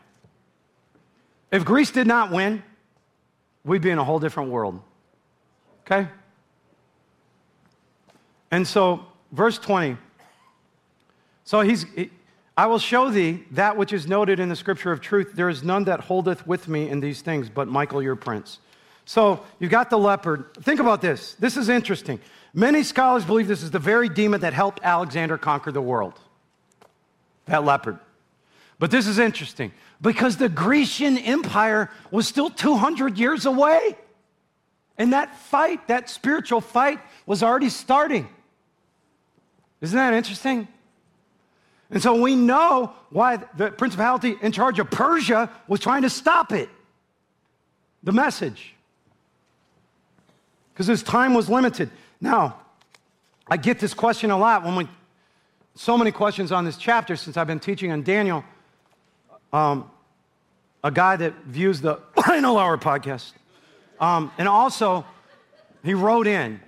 [1.52, 2.64] If Greece did not win,
[3.66, 4.82] we'd be in a whole different world.
[5.86, 6.08] Okay?
[8.50, 9.98] And so, verse 20.
[11.44, 11.86] So he's,
[12.62, 15.32] I will show thee that which is noted in the scripture of truth.
[15.34, 18.59] There is none that holdeth with me in these things, but Michael your prince.
[19.03, 20.53] So you've got the leopard.
[20.62, 21.34] Think about this.
[21.39, 22.20] This is interesting.
[22.53, 26.20] Many scholars believe this is the very demon that helped Alexander conquer the world.
[27.47, 27.97] That leopard.
[28.78, 33.97] But this is interesting because the Grecian Empire was still 200 years away.
[34.99, 38.30] And that fight, that spiritual fight, was already starting.
[39.82, 40.68] Isn't that interesting?
[41.92, 46.54] And so we know why the principality in charge of Persia was trying to stop
[46.54, 46.70] it.
[48.04, 48.74] The message.
[50.74, 51.92] Because his time was limited.
[52.22, 52.58] Now,
[53.46, 54.88] I get this question a lot when we,
[55.76, 58.46] so many questions on this chapter since I've been teaching on Daniel.
[59.52, 59.92] Um,
[60.84, 63.34] a guy that views the Final Hour podcast.
[64.00, 65.06] Um, and also,
[65.84, 66.62] he wrote in,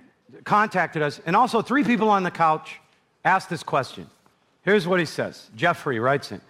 [0.44, 2.78] contacted us, and also three people on the couch
[3.24, 4.08] asked this question.
[4.64, 6.40] Here's what he says Jeffrey writes in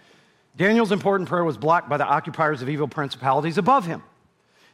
[0.57, 4.01] Daniel's important prayer was blocked by the occupiers of evil principalities above him.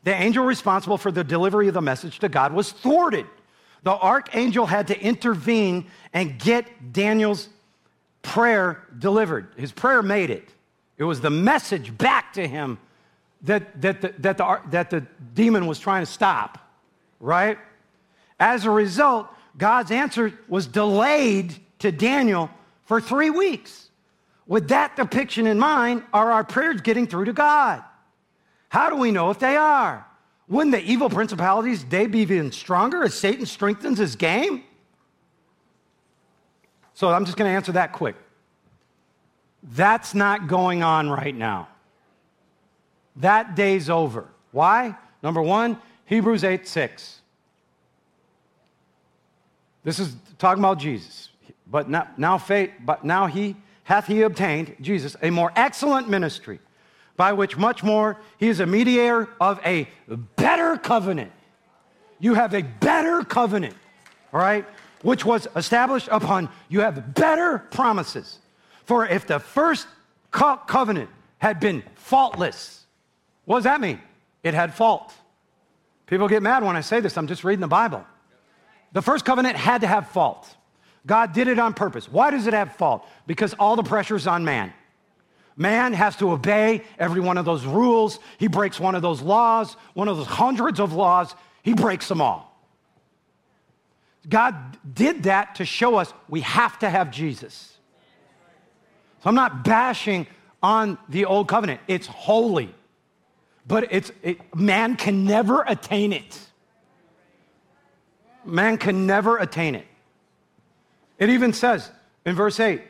[0.03, 3.25] The angel responsible for the delivery of the message to God was thwarted.
[3.83, 7.49] The archangel had to intervene and get Daniel's
[8.21, 9.47] prayer delivered.
[9.57, 10.47] His prayer made it.
[10.97, 12.77] It was the message back to him
[13.43, 16.59] that, that, the, that, the, that the demon was trying to stop,
[17.19, 17.57] right?
[18.39, 19.27] As a result,
[19.57, 22.51] God's answer was delayed to Daniel
[22.85, 23.89] for three weeks.
[24.47, 27.83] With that depiction in mind, are our prayers getting through to God?
[28.69, 30.05] How do we know if they are?
[30.47, 34.63] Wouldn't the evil principalities' day be even stronger as Satan strengthens his game?
[36.93, 38.15] So I'm just going to answer that quick.
[39.63, 41.67] That's not going on right now.
[43.17, 44.27] That day's over.
[44.51, 44.95] Why?
[45.23, 47.21] Number one, Hebrews 8 6.
[49.83, 51.29] This is talking about Jesus.
[51.71, 56.59] But now, now, faith, but now he hath he obtained, Jesus, a more excellent ministry,
[57.15, 59.87] by which much more he is a mediator of a
[60.35, 61.31] better covenant.
[62.19, 63.75] You have a better covenant,
[64.33, 64.65] all right,
[65.01, 68.39] which was established upon, you have better promises.
[68.85, 69.87] For if the first
[70.29, 71.09] co- covenant
[71.39, 72.85] had been faultless,
[73.45, 73.99] what does that mean?
[74.43, 75.13] It had fault.
[76.05, 77.17] People get mad when I say this.
[77.17, 78.05] I'm just reading the Bible.
[78.91, 80.55] The first covenant had to have fault.
[81.05, 82.11] God did it on purpose.
[82.11, 83.07] Why does it have fault?
[83.25, 84.73] Because all the pressure is on man.
[85.57, 88.19] Man has to obey every one of those rules.
[88.37, 92.21] He breaks one of those laws, one of those hundreds of laws, he breaks them
[92.21, 92.47] all.
[94.27, 94.55] God
[94.93, 97.77] did that to show us we have to have Jesus.
[99.23, 100.27] So I'm not bashing
[100.61, 101.81] on the old covenant.
[101.87, 102.73] It's holy,
[103.67, 106.39] but it's, it, man can never attain it.
[108.45, 109.85] Man can never attain it.
[111.21, 111.91] It even says
[112.25, 112.81] in verse 8,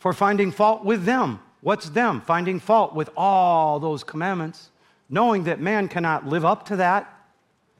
[0.00, 1.38] for finding fault with them.
[1.60, 2.20] What's them?
[2.20, 4.70] Finding fault with all those commandments,
[5.08, 7.08] knowing that man cannot live up to that.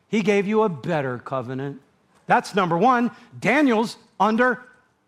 [0.06, 1.80] He gave you a better covenant.
[2.28, 3.10] That's number one.
[3.40, 4.62] Daniel's under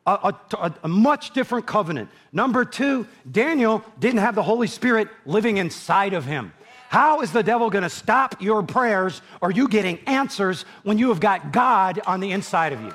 [0.04, 2.10] a, a, a, much different covenant.
[2.32, 6.52] Number two, Daniel didn't have the Holy Spirit living inside of him.
[6.88, 11.10] How is the devil going to stop your prayers or you getting answers when you
[11.10, 12.92] have got God on the inside of you?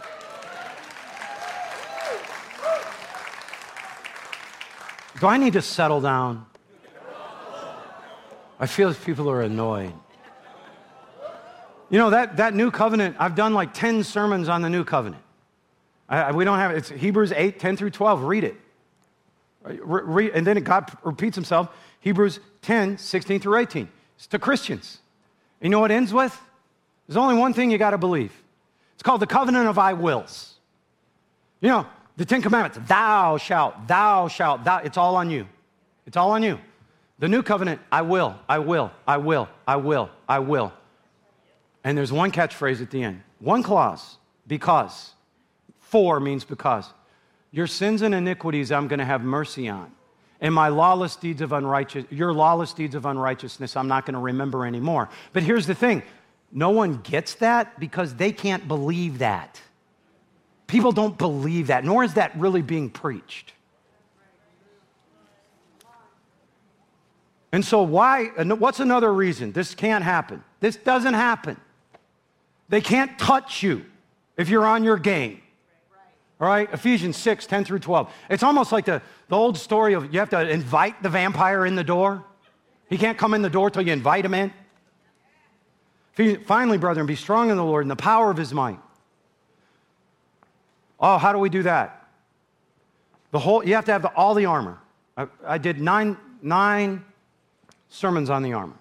[5.20, 6.46] Do I need to settle down?
[8.60, 9.94] I feel people are annoyed.
[11.90, 15.24] You know, that, that new covenant, I've done like 10 sermons on the new covenant.
[16.08, 16.72] I, we don't have.
[16.72, 18.24] It's Hebrews 8, 10 through 12.
[18.24, 18.56] Read it.
[19.64, 21.70] Re, and then God repeats himself.
[22.00, 23.90] Hebrews 10, 16 through 18.
[24.16, 25.00] It's to Christians.
[25.62, 26.40] You know what ends with?
[27.08, 28.32] There's only one thing you got to believe.
[28.94, 30.56] It's called the covenant of I wills.
[31.62, 31.88] You know,
[32.20, 35.48] the Ten Commandments, thou shalt, thou shalt, thou, it's all on you.
[36.06, 36.60] It's all on you.
[37.18, 40.74] The new covenant, I will, I will, I will, I will, I will.
[41.82, 45.14] And there's one catchphrase at the end, one clause, because.
[45.78, 46.92] For means because.
[47.52, 49.90] Your sins and iniquities I'm going to have mercy on.
[50.42, 54.20] And my lawless deeds of unrighteous, your lawless deeds of unrighteousness, I'm not going to
[54.20, 55.08] remember anymore.
[55.32, 56.04] But here's the thing
[56.52, 59.62] no one gets that because they can't believe that.
[60.70, 63.54] People don't believe that, nor is that really being preached.
[67.52, 70.44] And so, why, what's another reason this can't happen?
[70.60, 71.58] This doesn't happen.
[72.70, 73.84] They can't touch you
[74.38, 75.42] if you're on your game.
[76.40, 78.14] All right, Ephesians 6, 10 through 12.
[78.30, 81.74] It's almost like the, the old story of you have to invite the vampire in
[81.74, 82.24] the door.
[82.90, 84.54] He can't come in the door till you invite him in.
[86.46, 88.80] Finally, brethren, be strong in the Lord and the power of his might.
[91.00, 92.08] Oh, how do we do that?
[93.32, 94.80] The whole, you have to have the, all the armor.
[95.16, 97.04] I, I did nine, nine
[97.90, 98.78] sermons on the armor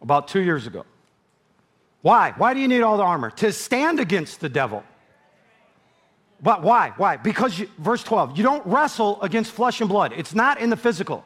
[0.00, 0.84] about two years ago.
[2.02, 2.32] Why?
[2.36, 3.30] Why do you need all the armor?
[3.30, 4.84] To stand against the devil.
[6.40, 6.92] But why?
[6.96, 7.16] Why?
[7.16, 10.12] Because, you, verse 12, you don't wrestle against flesh and blood.
[10.16, 11.24] It's not in the physical.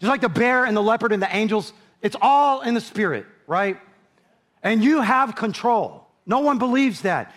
[0.00, 3.26] Just like the bear and the leopard and the angels, it's all in the spirit,
[3.46, 3.78] right?
[4.62, 6.06] And you have control.
[6.24, 7.34] No one believes that.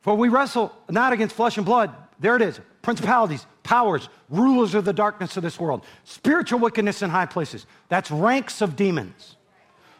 [0.00, 1.94] For we wrestle not against flesh and blood.
[2.18, 7.10] There it is principalities, powers, rulers of the darkness of this world, spiritual wickedness in
[7.10, 7.66] high places.
[7.88, 9.36] That's ranks of demons,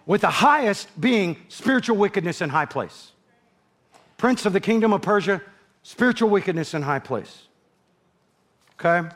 [0.06, 3.12] with the highest being spiritual wickedness in high place.
[4.16, 5.42] Prince of the kingdom of Persia,
[5.82, 7.42] spiritual wickedness in high place.
[8.78, 9.08] Okay?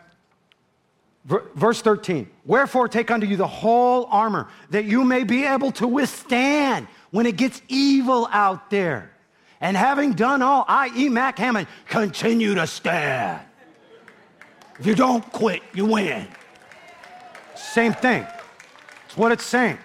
[1.25, 5.89] Verse 13, wherefore take unto you the whole armor that you may be able to
[5.89, 9.14] withstand when it gets evil out there.
[9.65, 13.41] And having done all, i.e., Mac Hammond, continue to stand.
[14.79, 16.29] If you don't quit, you win.
[17.55, 18.27] Same thing.
[19.07, 19.79] It's what it's saying.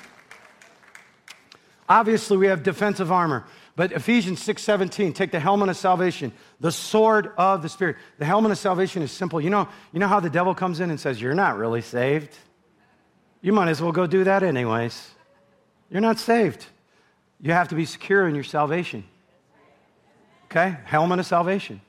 [1.88, 3.46] Obviously, we have defensive armor.
[3.78, 7.96] But Ephesians 6:17, take the helmet of salvation, the sword of the Spirit.
[8.18, 9.40] The helmet of salvation is simple.
[9.40, 12.38] You know, you know how the devil comes in and says, You're not really saved?
[13.42, 15.12] You might as well go do that anyways.
[15.90, 16.66] You're not saved.
[17.40, 19.06] You have to be secure in your salvation.
[20.50, 20.78] Okay?
[20.86, 21.82] Helmet of salvation.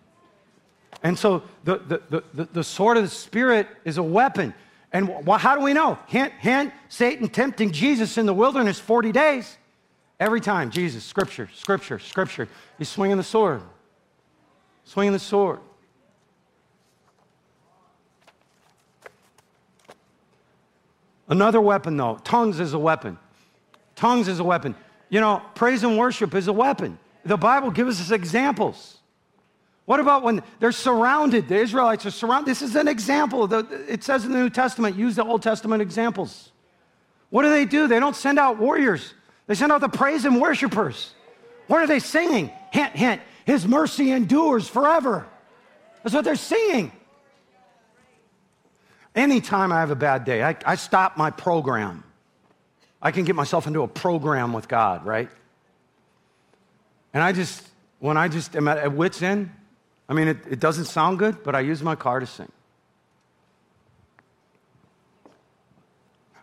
[1.03, 4.53] And so the, the, the, the, sword of the Spirit is a weapon.
[4.93, 5.99] And how do we know?
[6.09, 9.57] Hint, hint, Satan tempting Jesus in the wilderness 40 days.
[10.19, 12.49] Every time, Jesus, scripture, scripture, scripture.
[12.77, 13.63] He's swinging the sword.
[14.85, 15.61] Swinging the sword.
[21.29, 23.17] Another weapon, though, tongues is a weapon.
[23.95, 24.75] Tongues is a weapon.
[25.09, 26.99] You know, praise and worship is a weapon.
[27.31, 28.99] The Bible gives us examples.
[29.85, 31.47] What about when they're surrounded?
[31.47, 32.51] The Israelites are surrounded.
[32.51, 33.49] This is an example.
[33.89, 36.51] It says in the New Testament, use the Old Testament examples.
[37.29, 37.87] What do they do?
[37.87, 39.15] They don't send out warriors.
[39.47, 41.15] They send out the praise and worshipers.
[41.69, 42.51] What are they singing?
[42.73, 43.23] Hint, hint.
[43.45, 45.25] His mercy endures forever.
[46.03, 46.91] That's what they're singing.
[49.15, 52.03] Anytime I have a bad day, I, I stop my program.
[53.01, 55.31] I can get myself into a program with God, right?
[57.13, 57.67] And I just,
[57.99, 59.51] when I just am at, wits' end,
[60.09, 62.51] I mean, it, it doesn't sound good, but I use my car to sing.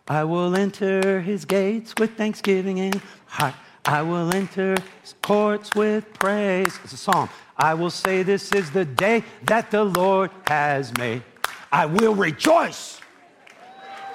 [0.06, 3.54] I will enter his gates with thanksgiving in heart.
[3.84, 6.78] I will enter his courts with praise.
[6.82, 7.28] It's a psalm.
[7.56, 11.22] I will say, This is the day that the Lord has made.
[11.70, 13.00] I will rejoice.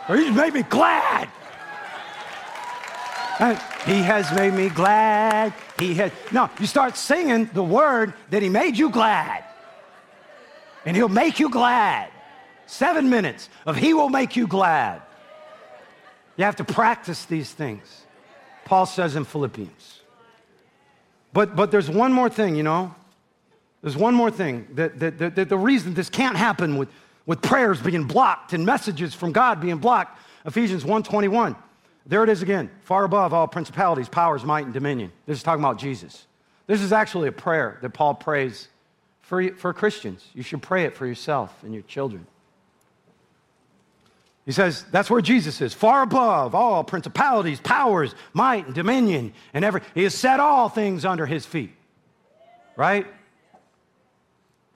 [0.07, 1.29] He's made me glad.
[3.85, 5.53] He has made me glad.
[5.87, 6.11] He has.
[6.31, 9.43] No, you start singing the word that He made you glad.
[10.85, 12.11] And He'll make you glad.
[12.65, 15.01] Seven minutes of He will make you glad.
[16.37, 18.05] You have to practice these things,
[18.65, 20.01] Paul says in Philippians.
[21.31, 22.93] But, but there's one more thing, you know.
[23.81, 26.89] There's one more thing that, that, that, that the reason this can't happen with,
[27.25, 30.19] with prayers being blocked and messages from God being blocked.
[30.45, 31.55] Ephesians 1:21.
[32.05, 35.11] There it is again, far above all principalities, powers, might, and dominion.
[35.25, 36.27] This is talking about Jesus.
[36.67, 38.67] This is actually a prayer that Paul prays
[39.21, 40.25] for, for Christians.
[40.33, 42.27] You should pray it for yourself and your children.
[44.45, 49.63] He says that's where Jesus is, far above all principalities, powers, might, and dominion, and
[49.63, 49.81] every.
[49.95, 51.73] He has set all things under his feet.
[52.75, 53.07] Right?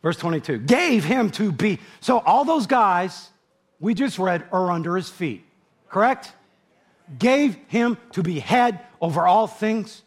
[0.01, 1.79] Verse 22 gave him to be.
[1.99, 3.29] So all those guys
[3.79, 5.43] we just read are under his feet.
[5.89, 6.31] Correct?
[7.17, 10.03] Gave him to be head over all things.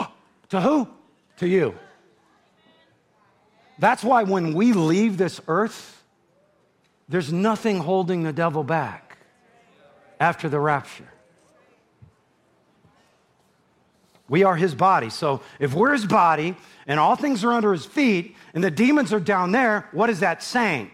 [0.48, 0.88] to who?
[1.38, 1.74] To you.
[3.78, 6.02] That's why when we leave this earth,
[7.08, 9.18] there's nothing holding the devil back
[10.20, 11.08] after the rapture.
[14.28, 15.10] We are his body.
[15.10, 19.12] So if we're his body and all things are under his feet and the demons
[19.12, 20.90] are down there, what is that saying?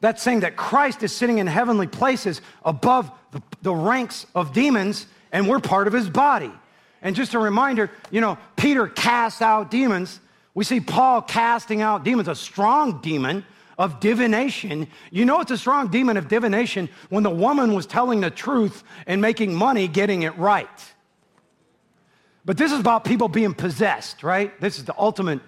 [0.00, 5.06] That's saying that Christ is sitting in heavenly places above the, the ranks of demons,
[5.32, 6.52] and we're part of his body.
[7.02, 10.20] And just a reminder, you know, Peter cast out demons.
[10.54, 13.44] We see Paul casting out demons, a strong demon
[13.78, 14.88] of divination.
[15.10, 18.82] You know, it's a strong demon of divination when the woman was telling the truth
[19.06, 20.68] and making money getting it right.
[22.44, 24.58] But this is about people being possessed, right?
[24.60, 25.40] This is the ultimate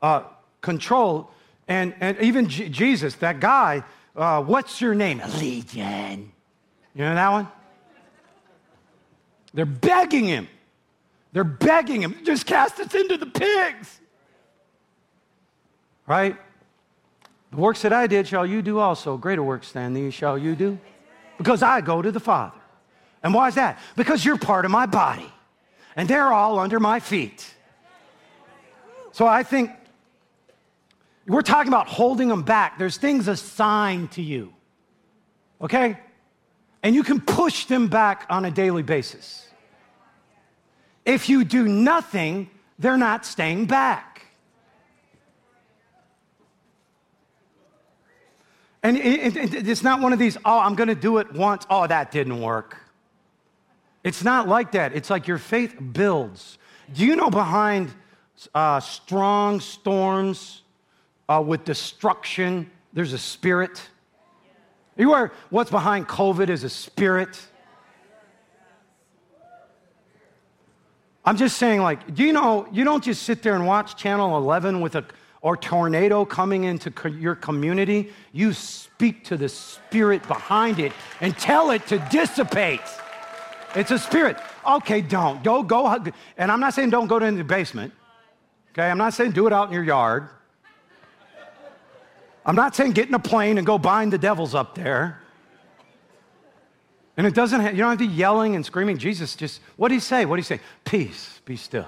[0.00, 0.22] uh,
[0.60, 1.30] control
[1.68, 3.84] and, and even J- Jesus, that guy,
[4.16, 5.22] uh, what's your name?
[5.38, 6.32] Legion.
[6.94, 7.48] You know that one?
[9.54, 10.48] They're begging him.
[11.32, 14.00] They're begging him, just cast us into the pigs.
[16.06, 16.36] Right?
[17.50, 19.16] The works that I did shall you do also.
[19.18, 20.78] Greater works than these shall you do.
[21.36, 22.58] Because I go to the Father.
[23.22, 23.78] And why is that?
[23.94, 25.30] Because you're part of my body.
[25.98, 27.54] and they're all under my feet.
[29.10, 29.70] So I think
[31.28, 32.78] we're talking about holding them back.
[32.78, 34.52] There's things assigned to you,
[35.60, 35.98] okay?
[36.82, 39.46] And you can push them back on a daily basis.
[41.04, 44.26] If you do nothing, they're not staying back.
[48.82, 51.66] And it, it, it's not one of these, oh, I'm going to do it once.
[51.68, 52.78] Oh, that didn't work.
[54.04, 54.94] It's not like that.
[54.94, 56.56] It's like your faith builds.
[56.94, 57.90] Do you know behind
[58.54, 60.62] uh, strong storms
[61.28, 63.82] uh, with destruction, there's a spirit?
[64.96, 67.40] You are, what's behind COVID is a spirit.
[71.24, 74.36] I'm just saying, like, do you know, you don't just sit there and watch Channel
[74.38, 75.04] 11 with a
[75.40, 81.36] or tornado coming into co- your community, you speak to the spirit behind it and
[81.38, 82.80] tell it to dissipate.
[83.74, 84.38] It's a spirit.
[84.66, 85.42] Okay, don't.
[85.44, 85.86] Go, go.
[86.36, 87.92] And I'm not saying don't go to the basement.
[88.72, 90.28] Okay, I'm not saying do it out in your yard.
[92.48, 95.20] I'm not saying get in a plane and go bind the devils up there.
[97.18, 98.96] And it doesn't have, you don't have to be yelling and screaming.
[98.96, 100.24] Jesus just, what did he say?
[100.24, 100.60] What did he say?
[100.82, 101.86] Peace, be still.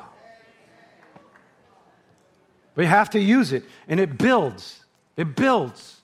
[2.76, 4.84] We have to use it, and it builds.
[5.16, 5.96] It builds.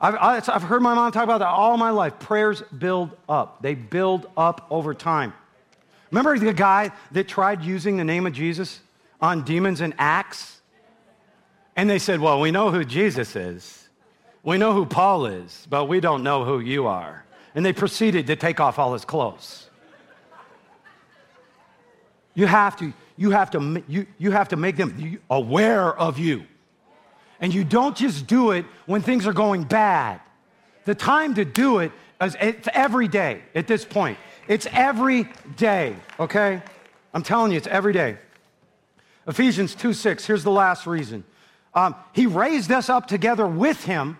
[0.00, 2.18] I've, I've heard my mom talk about that all my life.
[2.18, 5.32] Prayers build up, they build up over time.
[6.10, 8.80] Remember the guy that tried using the name of Jesus
[9.20, 10.57] on demons in Acts?
[11.78, 13.88] And they said, Well, we know who Jesus is.
[14.42, 17.24] We know who Paul is, but we don't know who you are.
[17.54, 19.70] And they proceeded to take off all his clothes.
[22.34, 26.44] You have to you have to, you, you have to make them aware of you.
[27.40, 30.20] And you don't just do it when things are going bad.
[30.84, 34.18] The time to do it is it's every day at this point.
[34.48, 36.60] It's every day, okay?
[37.14, 38.18] I'm telling you, it's every day.
[39.28, 41.22] Ephesians 2 6, here's the last reason.
[41.78, 44.18] Um, he raised us up together with him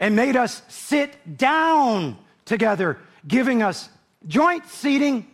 [0.00, 3.88] and made us sit down together, giving us
[4.26, 5.26] joint seating.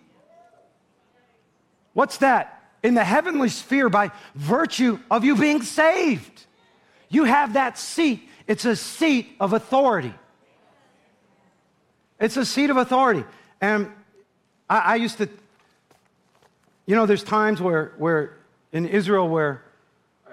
[1.92, 2.60] What's that?
[2.82, 6.46] in the heavenly sphere by virtue of you being saved.
[7.08, 8.28] You have that seat.
[8.46, 10.14] It's a seat of authority.
[12.18, 13.24] It's a seat of authority.
[13.60, 13.90] And
[14.68, 15.28] I, I used to,
[16.86, 18.38] you know, there's times where, where
[18.72, 19.62] in Israel where,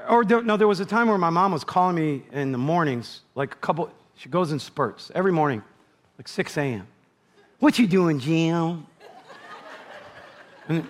[0.09, 2.57] or there, no, there was a time where my mom was calling me in the
[2.57, 5.61] mornings, like a couple, she goes in spurts every morning,
[6.17, 6.87] like 6 a.m.
[7.59, 8.85] What you doing, Jim?
[10.69, 10.87] And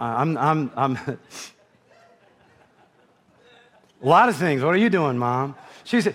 [0.00, 1.18] I'm, I'm, I'm a
[4.00, 4.62] lot of things.
[4.62, 5.54] What are you doing, mom?
[5.84, 6.14] She said,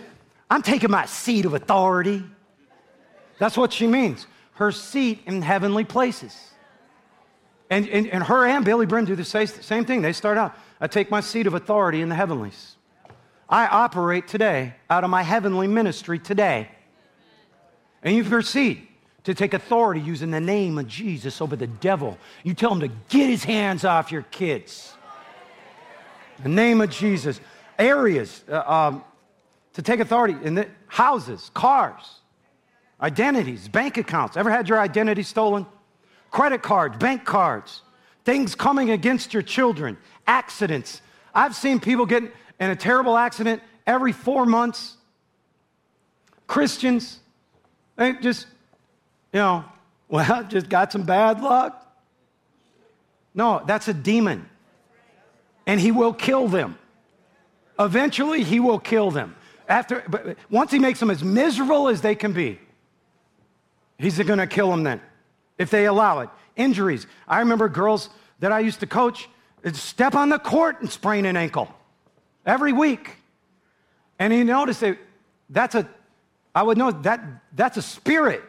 [0.49, 2.23] I'm taking my seat of authority.
[3.37, 4.25] That's what she means.
[4.53, 6.35] Her seat in heavenly places.
[7.69, 10.01] And, and, and her and Billye Brim do the same thing.
[10.01, 12.75] They start out, I take my seat of authority in the heavenlies.
[13.49, 16.69] I operate today out of my heavenly ministry today.
[18.03, 18.87] And you proceed
[19.23, 22.17] to take authority using the name of Jesus over the devil.
[22.43, 24.93] You tell him to get his hands off your kids.
[26.43, 27.39] The name of Jesus.
[27.79, 29.03] Areas uh, um,
[29.73, 32.21] to take authority in the houses, cars,
[33.01, 34.37] identities, bank accounts.
[34.37, 35.65] Ever had your identity stolen?
[36.35, 37.81] Credit cards, bank cards,
[38.25, 39.95] things coming against your children,
[40.27, 40.99] accidents.
[41.33, 42.23] I've seen people get
[42.59, 44.97] in a terrible accident every four months.
[46.45, 47.21] Christians,
[47.95, 48.47] they just
[49.31, 49.63] you know,
[50.09, 51.89] well, just got some bad luck.
[53.33, 54.49] No, that's a demon.
[55.65, 56.77] And he will kill them.
[57.79, 59.37] Eventually, he will kill them.
[59.69, 62.59] After, but once he makes them as miserable as they can be,
[63.97, 64.99] he's going to kill them then,
[65.57, 66.29] if they allow it.
[66.55, 67.07] Injuries.
[67.27, 68.09] I remember girls
[68.39, 69.27] that I used to coach
[69.73, 71.73] step on the court and sprain an ankle
[72.45, 73.17] every week.
[74.19, 74.97] And you notice that
[75.49, 75.89] that's a,
[76.53, 77.23] I would know that
[77.53, 78.43] that's a spirit.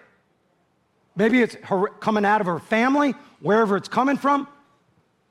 [1.17, 4.47] Maybe it's her, coming out of her family, wherever it's coming from.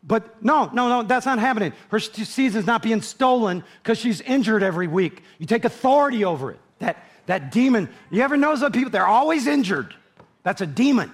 [0.04, 1.74] But no, no, no, that's not happening.
[1.90, 5.24] Her season's not being stolen because she's injured every week.
[5.40, 6.60] You take authority over it.
[6.80, 9.96] That, that demon, you ever notice that people, they're always injured.
[10.44, 11.12] That's a demon.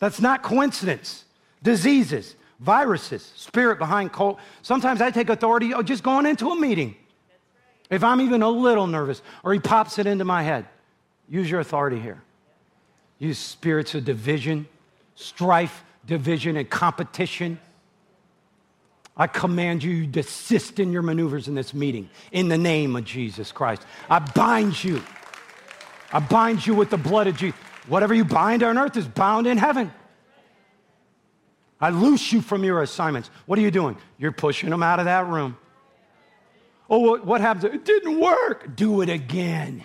[0.00, 1.24] That's not coincidence.
[1.62, 4.38] Diseases, viruses, spirit behind cold.
[4.62, 6.96] Sometimes I take authority oh, just going into a meeting.
[7.88, 10.66] If I'm even a little nervous or he pops it into my head,
[11.28, 12.22] use your authority here
[13.20, 14.66] Use spirits of division,
[15.14, 17.60] strife, division, and competition.
[19.14, 23.52] I command you desist in your maneuvers in this meeting in the name of Jesus
[23.52, 23.82] Christ.
[24.08, 25.02] I bind you.
[26.10, 27.60] I bind you with the blood of Jesus.
[27.86, 29.92] Whatever you bind on earth is bound in heaven.
[31.80, 33.30] I loose you from your assignments.
[33.46, 33.96] What are you doing?
[34.18, 35.56] You're pushing them out of that room.
[36.90, 37.64] Oh, what, happens?
[37.64, 38.76] It didn't work.
[38.76, 39.84] Do it again.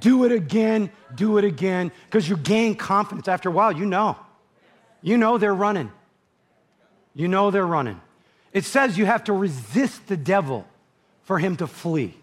[0.00, 0.90] Do it again.
[1.14, 1.92] Do it again.
[2.06, 3.28] Because you gain confidence.
[3.28, 4.16] After a while, you know.
[5.02, 5.92] You know they're running.
[7.14, 8.00] You know they're running.
[8.52, 10.66] It says you have to resist the devil
[11.22, 12.14] for him to flee.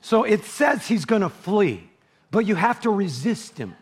[0.00, 1.88] So it says he's going to flee,
[2.34, 3.76] but you have to resist him.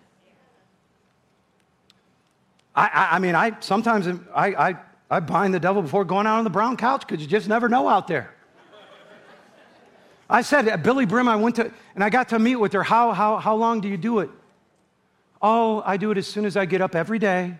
[2.74, 4.77] I, I, I mean, I sometimes I, I,
[5.11, 7.70] I bind the devil before going out on the brown couch because you just never
[7.70, 8.35] know out there.
[10.29, 12.83] I said, at Billye Brim, I went to, and I got to meet with her.
[12.83, 14.29] How, how, how long do you do it?
[15.41, 17.55] Oh, I do it as soon as I get up every day.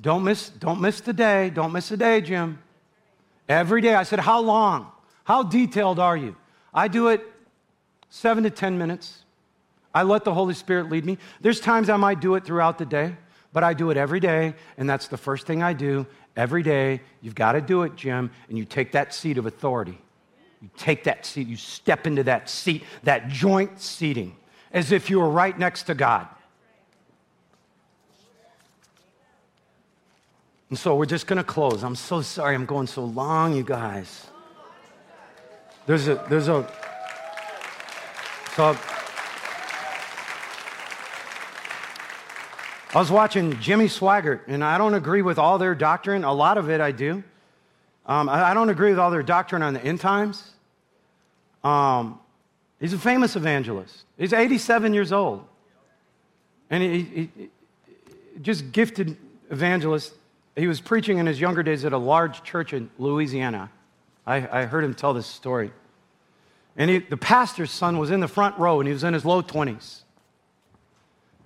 [0.00, 1.50] Don't miss, don't miss the day.
[1.50, 2.58] Don't miss a day, Jim.
[3.48, 3.94] Every day.
[3.94, 4.90] I said, How long?
[5.22, 6.34] How detailed are you?
[6.74, 7.22] I do it
[8.10, 9.22] seven to 10 minutes.
[9.94, 11.18] I let the Holy Spirit lead me.
[11.40, 13.16] There's times I might do it throughout the day,
[13.52, 16.06] but I do it every day, and that's the first thing I do
[16.36, 17.00] every day.
[17.22, 19.98] You've got to do it, Jim, and you take that seat of authority.
[20.60, 24.36] You take that seat, you step into that seat, that joint seating,
[24.72, 26.28] as if you were right next to God.
[30.68, 31.82] And so we're just going to close.
[31.82, 34.26] I'm so sorry I'm going so long, you guys.
[35.86, 36.70] There's a, there's a,
[38.54, 38.76] so
[42.94, 46.24] I was watching Jimmy Swaggart, and I don't agree with all their doctrine.
[46.24, 47.22] A lot of it I do.
[48.06, 50.52] Um, I, I, don't agree with all their doctrine on the end times.
[51.62, 52.18] Um,
[52.80, 54.04] he's a famous evangelist.
[54.16, 55.44] He's 87 years old.
[56.70, 57.50] And he, he, he
[58.40, 59.18] just gifted
[59.50, 60.14] evangelist.
[60.56, 63.70] He was preaching in his younger days at a large church in Louisiana.
[64.26, 65.72] I, I heard him tell this story.
[66.74, 69.26] And he, the pastor's son was in the front row, and he was in his
[69.26, 70.04] low 20s.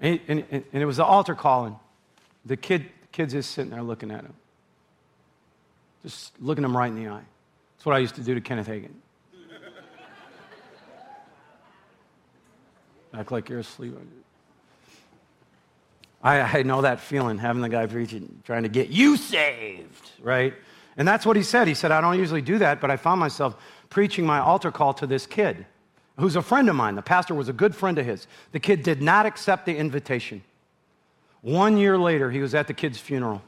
[0.03, 1.77] And, and, and it was the altar calling.
[2.45, 4.35] The kid, kid's just sitting there looking at him,
[6.03, 7.23] just looking him right in the eye.
[7.77, 8.91] That's what I used to do to Kenneth Hagin.
[13.15, 13.97] Act like you're asleep.
[16.21, 20.53] I, I know that feeling, having the guy preaching, trying to get you saved, right?
[20.97, 21.69] And that's what he said.
[21.69, 23.55] He said, I don't usually do that, but I found myself
[23.89, 25.65] preaching my altar call to this kid
[26.19, 26.95] who's a friend of mine.
[26.95, 28.27] The pastor was a good friend of his.
[28.53, 30.43] The kid did not accept the invitation.
[31.41, 33.43] One year later, he was at the kid's funeral.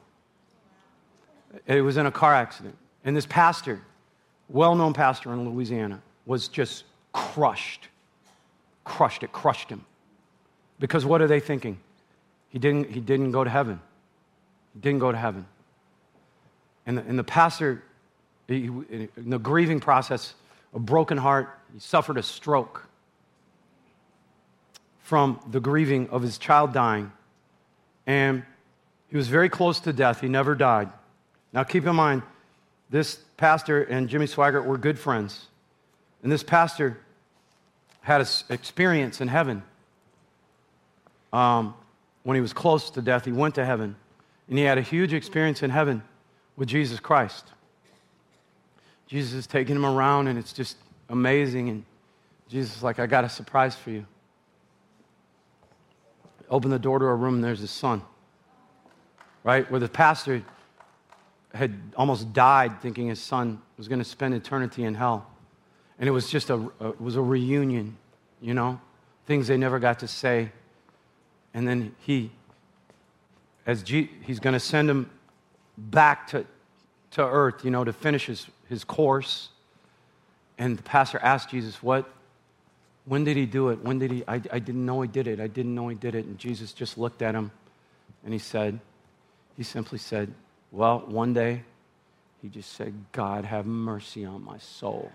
[1.67, 2.77] It was in a car accident.
[3.05, 3.81] And this pastor,
[4.49, 7.89] well known pastor in Louisiana, was just crushed.
[8.85, 9.85] Crushed it, crushed him.
[10.81, 11.79] Because what are they thinking?
[12.49, 13.81] He didn't, he didn't go to heaven.
[14.75, 15.47] He didn't go to heaven.
[16.87, 17.83] And the, and the pastor,
[18.49, 20.35] he, in the grieving process,
[20.75, 22.87] a broken heart, he suffered a stroke
[25.03, 27.13] from the grieving of his child dying.
[28.07, 28.43] And
[29.09, 30.21] he was very close to death.
[30.21, 30.91] He never died.
[31.53, 32.23] Now, keep in mind,
[32.91, 35.47] this pastor and Jimmy Swaggart were good friends.
[36.23, 36.99] And this pastor
[38.01, 39.63] had an experience in heaven.
[41.33, 41.75] Um,
[42.23, 43.97] when he was close to death, he went to heaven.
[44.49, 46.03] And he had a huge experience in heaven
[46.57, 47.45] with Jesus Christ.
[49.07, 50.77] Jesus is taking him around, and it's just
[51.09, 51.69] amazing.
[51.69, 51.85] And
[52.49, 54.07] Jesus is like, I got a surprise for you.
[56.51, 58.03] Open the door to a room, and there's his son.
[59.43, 59.71] Right?
[59.71, 60.43] Where the pastor
[61.55, 65.27] had almost died thinking his son was going to spend eternity in hell.
[65.99, 67.97] And it was just a, a, was a reunion,
[68.41, 68.81] you know,
[69.27, 70.51] things they never got to say.
[71.55, 72.33] And then he,
[73.67, 75.09] as G, he's going to send him
[75.79, 76.45] back to,
[77.13, 79.49] to earth, you know, to finish his, his course.
[80.59, 82.11] And the pastor asked Jesus, What?
[83.07, 83.83] When did he do it?
[83.83, 84.25] When did he?
[84.27, 85.41] I, I didn't know he did it.
[85.41, 86.25] I didn't know he did it.
[86.25, 87.51] And Jesus just looked at him
[88.25, 88.81] and he said,
[89.57, 90.33] He simply said,
[90.73, 91.65] Well, one day,
[92.41, 95.11] he just said, God, have mercy on my soul.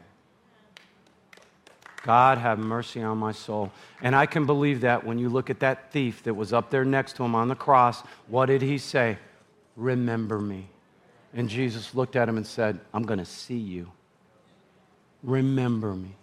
[2.03, 3.71] God, have mercy on my soul.
[4.01, 6.85] And I can believe that when you look at that thief that was up there
[6.85, 8.01] next to him on the cross.
[8.27, 9.17] What did he say?
[9.75, 10.69] Remember me.
[11.33, 13.91] And Jesus looked at him and said, I'm going to see you.
[15.23, 16.15] Remember me.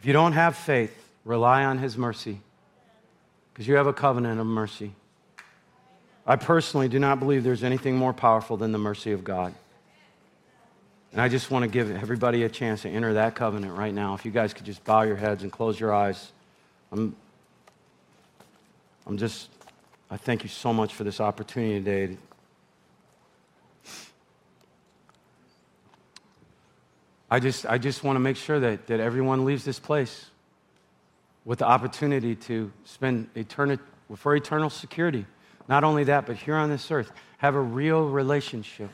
[0.00, 0.92] If you don't have faith,
[1.24, 2.40] rely on his mercy
[3.52, 4.92] because you have a covenant of mercy.
[6.26, 9.54] I personally do not believe there's anything more powerful than the mercy of God.
[11.12, 14.14] And I just want to give everybody a chance to enter that covenant right now.
[14.14, 16.32] If you guys could just bow your heads and close your eyes.
[16.90, 17.14] I'm,
[19.06, 19.50] I'm just,
[20.12, 22.18] I thank you so much for this opportunity today.
[27.30, 30.26] I just, I just want to make sure that, that everyone leaves this place
[31.46, 33.82] with the opportunity to spend eternity
[34.14, 35.24] for eternal security.
[35.66, 38.90] Not only that, but here on this earth, have a real relationship.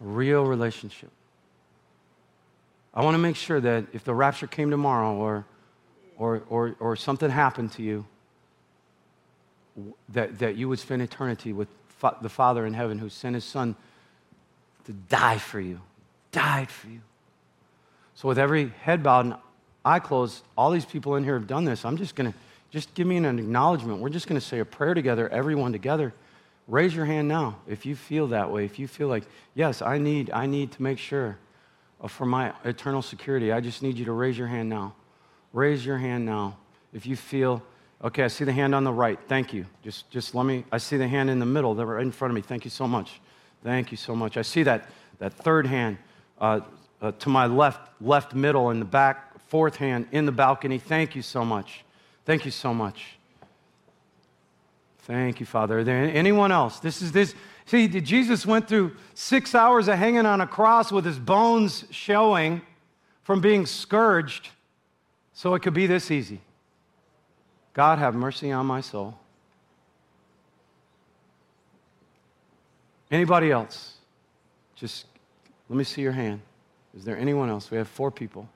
[0.00, 1.12] Real relationship.
[2.94, 5.44] I want to make sure that if the rapture came tomorrow or,
[6.16, 8.06] or, or, or something happened to you,
[10.10, 13.44] that, that you would spend eternity with fa- the Father in heaven who sent his
[13.44, 13.74] Son
[14.84, 15.80] to die for you,
[16.30, 17.00] died for you.
[18.14, 19.34] So, with every head bowed and
[19.84, 21.84] eye closed, all these people in here have done this.
[21.84, 22.38] I'm just going to,
[22.70, 23.98] just give me an acknowledgement.
[23.98, 26.12] We're just going to say a prayer together, everyone together.
[26.68, 28.64] Raise your hand now if you feel that way.
[28.64, 31.38] If you feel like, yes, I need, I need to make sure
[32.08, 33.52] for my eternal security.
[33.52, 34.94] I just need you to raise your hand now.
[35.52, 36.56] Raise your hand now.
[36.92, 37.62] If you feel,
[38.02, 39.18] okay, I see the hand on the right.
[39.28, 39.66] Thank you.
[39.82, 42.30] Just, just let me, I see the hand in the middle, that right in front
[42.30, 42.42] of me.
[42.42, 43.20] Thank you so much.
[43.62, 44.36] Thank you so much.
[44.36, 45.98] I see that, that third hand
[46.38, 46.60] uh,
[47.00, 50.78] uh, to my left, left middle in the back, fourth hand in the balcony.
[50.78, 51.84] Thank you so much.
[52.26, 53.16] Thank you so much.
[55.00, 55.78] Thank you, Father.
[55.78, 56.80] Anyone else?
[56.80, 57.34] This is this.
[57.66, 62.60] See, Jesus went through six hours of hanging on a cross with his bones showing
[63.22, 64.50] from being scourged
[65.32, 66.40] so it could be this easy.
[67.72, 69.18] God, have mercy on my soul.
[73.10, 73.94] Anybody else?
[74.76, 75.06] Just
[75.68, 76.40] let me see your hand.
[76.96, 77.70] Is there anyone else?
[77.70, 78.48] We have four people.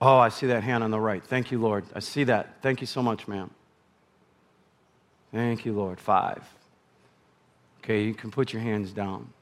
[0.00, 1.22] Oh, I see that hand on the right.
[1.22, 1.84] Thank you, Lord.
[1.94, 2.62] I see that.
[2.62, 3.50] Thank you so much, ma'am.
[5.32, 6.00] Thank you, Lord.
[6.00, 6.42] Five.
[7.82, 9.32] Okay, you can put your hands down.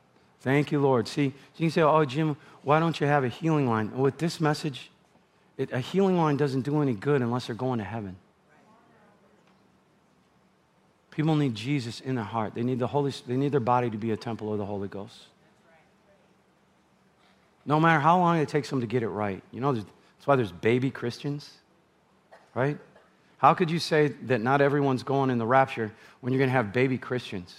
[0.41, 1.09] Thank you, Lord.
[1.09, 3.97] See, you can say, oh, Jim, why don't you have a healing line?
[3.97, 4.91] With this message,
[5.57, 8.17] it, a healing line doesn't do any good unless they're going to heaven.
[11.11, 12.55] People need Jesus in their heart.
[12.55, 14.87] They need, the Holy, they need their body to be a temple of the Holy
[14.87, 15.17] Ghost.
[17.67, 19.43] No matter how long it takes them to get it right.
[19.51, 21.51] You know, that's why there's baby Christians,
[22.55, 22.79] right?
[23.39, 26.57] How could you say that not everyone's going in the rapture when you're going to
[26.57, 27.55] have baby Christians,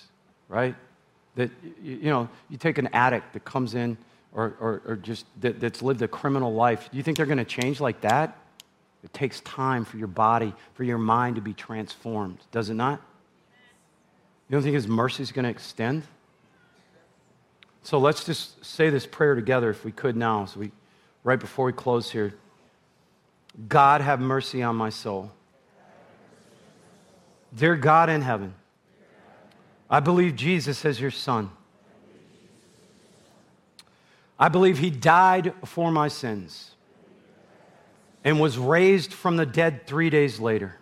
[0.48, 0.76] right?
[1.36, 1.50] That,
[1.82, 3.98] you know, you take an addict that comes in
[4.34, 6.90] or, or, or just that, that's lived a criminal life.
[6.92, 8.38] Do you think they're going to change like that?
[9.04, 13.02] It takes time for your body, for your mind to be transformed, does it not?
[14.50, 16.04] You don't think His mercy is going to extend?
[17.84, 20.72] So let's just say this prayer together if we could now, so we,
[21.24, 22.34] right before we close here.
[23.68, 25.32] God, have mercy on my soul.
[27.56, 28.54] Dear God in heaven,
[29.90, 31.50] I believe Jesus as your son.
[34.38, 36.72] I believe he died for my sins
[38.24, 40.76] and was raised from the dead three days later.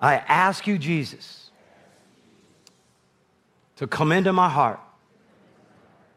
[0.00, 1.50] I ask you, Jesus,
[3.76, 4.80] to come into my heart,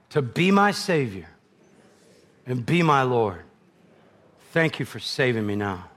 [0.10, 1.30] to be my Savior,
[2.46, 3.44] and be my Lord.
[4.52, 5.90] Thank you for saving me now.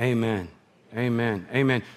[0.00, 0.48] Amen.
[0.96, 1.46] Amen.
[1.52, 1.82] Amen.